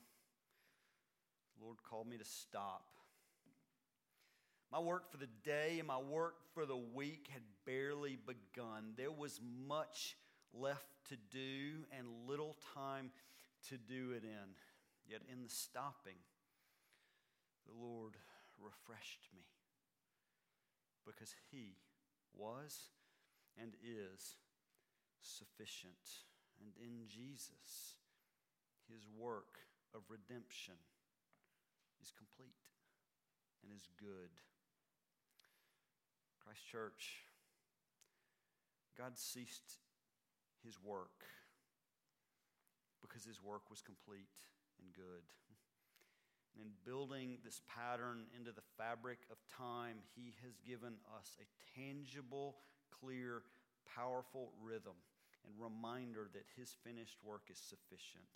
the 1.57 1.63
Lord 1.63 1.77
called 1.83 2.07
me 2.07 2.17
to 2.17 2.25
stop. 2.25 2.85
My 4.71 4.79
work 4.79 5.09
for 5.09 5.17
the 5.17 5.29
day 5.43 5.77
and 5.79 5.87
my 5.87 5.99
work 5.99 6.35
for 6.53 6.65
the 6.65 6.75
week 6.75 7.29
had 7.31 7.43
barely 7.65 8.17
begun. 8.17 8.93
There 8.97 9.11
was 9.11 9.39
much 9.67 10.17
left 10.53 10.87
to 11.09 11.15
do 11.31 11.85
and 11.97 12.07
little 12.27 12.57
time 12.73 13.11
to 13.69 13.77
do 13.77 14.11
it 14.11 14.23
in. 14.23 14.55
Yet 15.07 15.21
in 15.31 15.43
the 15.43 15.49
stopping, 15.49 16.17
the 17.65 17.73
Lord 17.73 18.17
refreshed 18.57 19.29
me 19.33 19.45
because 21.05 21.33
He 21.51 21.77
was 22.33 22.89
and 23.57 23.73
is 23.83 24.35
sufficient. 25.21 26.25
And 26.59 26.73
in 26.81 27.07
Jesus, 27.07 28.01
His 28.89 29.05
work 29.17 29.59
of 29.93 30.01
redemption 30.09 30.75
is 32.01 32.11
complete 32.11 32.57
and 33.63 33.71
is 33.71 33.87
good. 33.99 34.33
Christ 36.43 36.65
Church, 36.65 37.25
God 38.97 39.17
ceased 39.17 39.77
His 40.63 40.77
work 40.83 41.25
because 43.01 43.25
His 43.25 43.41
work 43.41 43.69
was 43.69 43.81
complete 43.81 44.54
and 44.79 44.93
good. 44.93 45.25
And 46.55 46.63
in 46.63 46.71
building 46.87 47.37
this 47.43 47.61
pattern 47.67 48.31
into 48.35 48.51
the 48.51 48.63
fabric 48.77 49.19
of 49.31 49.37
time, 49.51 49.99
He 50.15 50.35
has 50.43 50.55
given 50.63 50.95
us 51.19 51.35
a 51.39 51.47
tangible, 51.75 52.55
clear, 52.89 53.43
powerful 53.83 54.51
rhythm 54.63 54.95
and 55.43 55.53
reminder 55.59 56.29
that 56.33 56.47
His 56.55 56.73
finished 56.83 57.19
work 57.23 57.51
is 57.51 57.59
sufficient. 57.59 58.31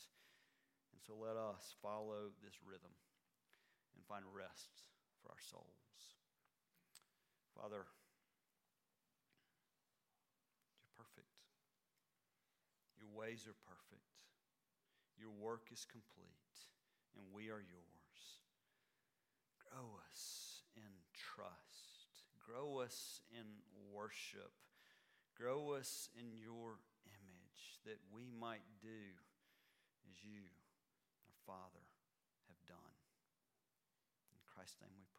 And 0.94 1.02
so 1.02 1.16
let 1.16 1.38
us 1.38 1.76
follow 1.82 2.36
this 2.44 2.60
rhythm 2.66 2.92
and 3.96 4.06
find 4.06 4.26
rest 4.36 4.84
for 5.22 5.32
our 5.32 5.42
souls. 5.42 6.16
Father, 7.56 7.88
you're 10.80 10.96
perfect. 10.96 11.34
Your 13.00 13.10
ways 13.16 13.48
are 13.48 13.58
perfect. 13.68 14.09
Your 15.20 15.36
work 15.36 15.68
is 15.72 15.84
complete, 15.84 16.56
and 17.16 17.28
we 17.36 17.52
are 17.52 17.60
yours. 17.60 18.20
Grow 19.68 20.00
us 20.08 20.64
in 20.78 20.90
trust. 21.14 22.24
Grow 22.40 22.80
us 22.80 23.22
in 23.30 23.46
worship. 23.94 24.56
Grow 25.36 25.76
us 25.76 26.08
in 26.16 26.32
your 26.40 26.80
image 27.04 27.84
that 27.86 28.00
we 28.16 28.32
might 28.32 28.64
do 28.82 29.04
as 30.10 30.24
you, 30.24 30.48
our 31.28 31.36
Father, 31.46 31.84
have 32.48 32.64
done. 32.66 32.96
In 34.32 34.40
Christ's 34.56 34.80
name 34.82 34.96
we 34.96 35.04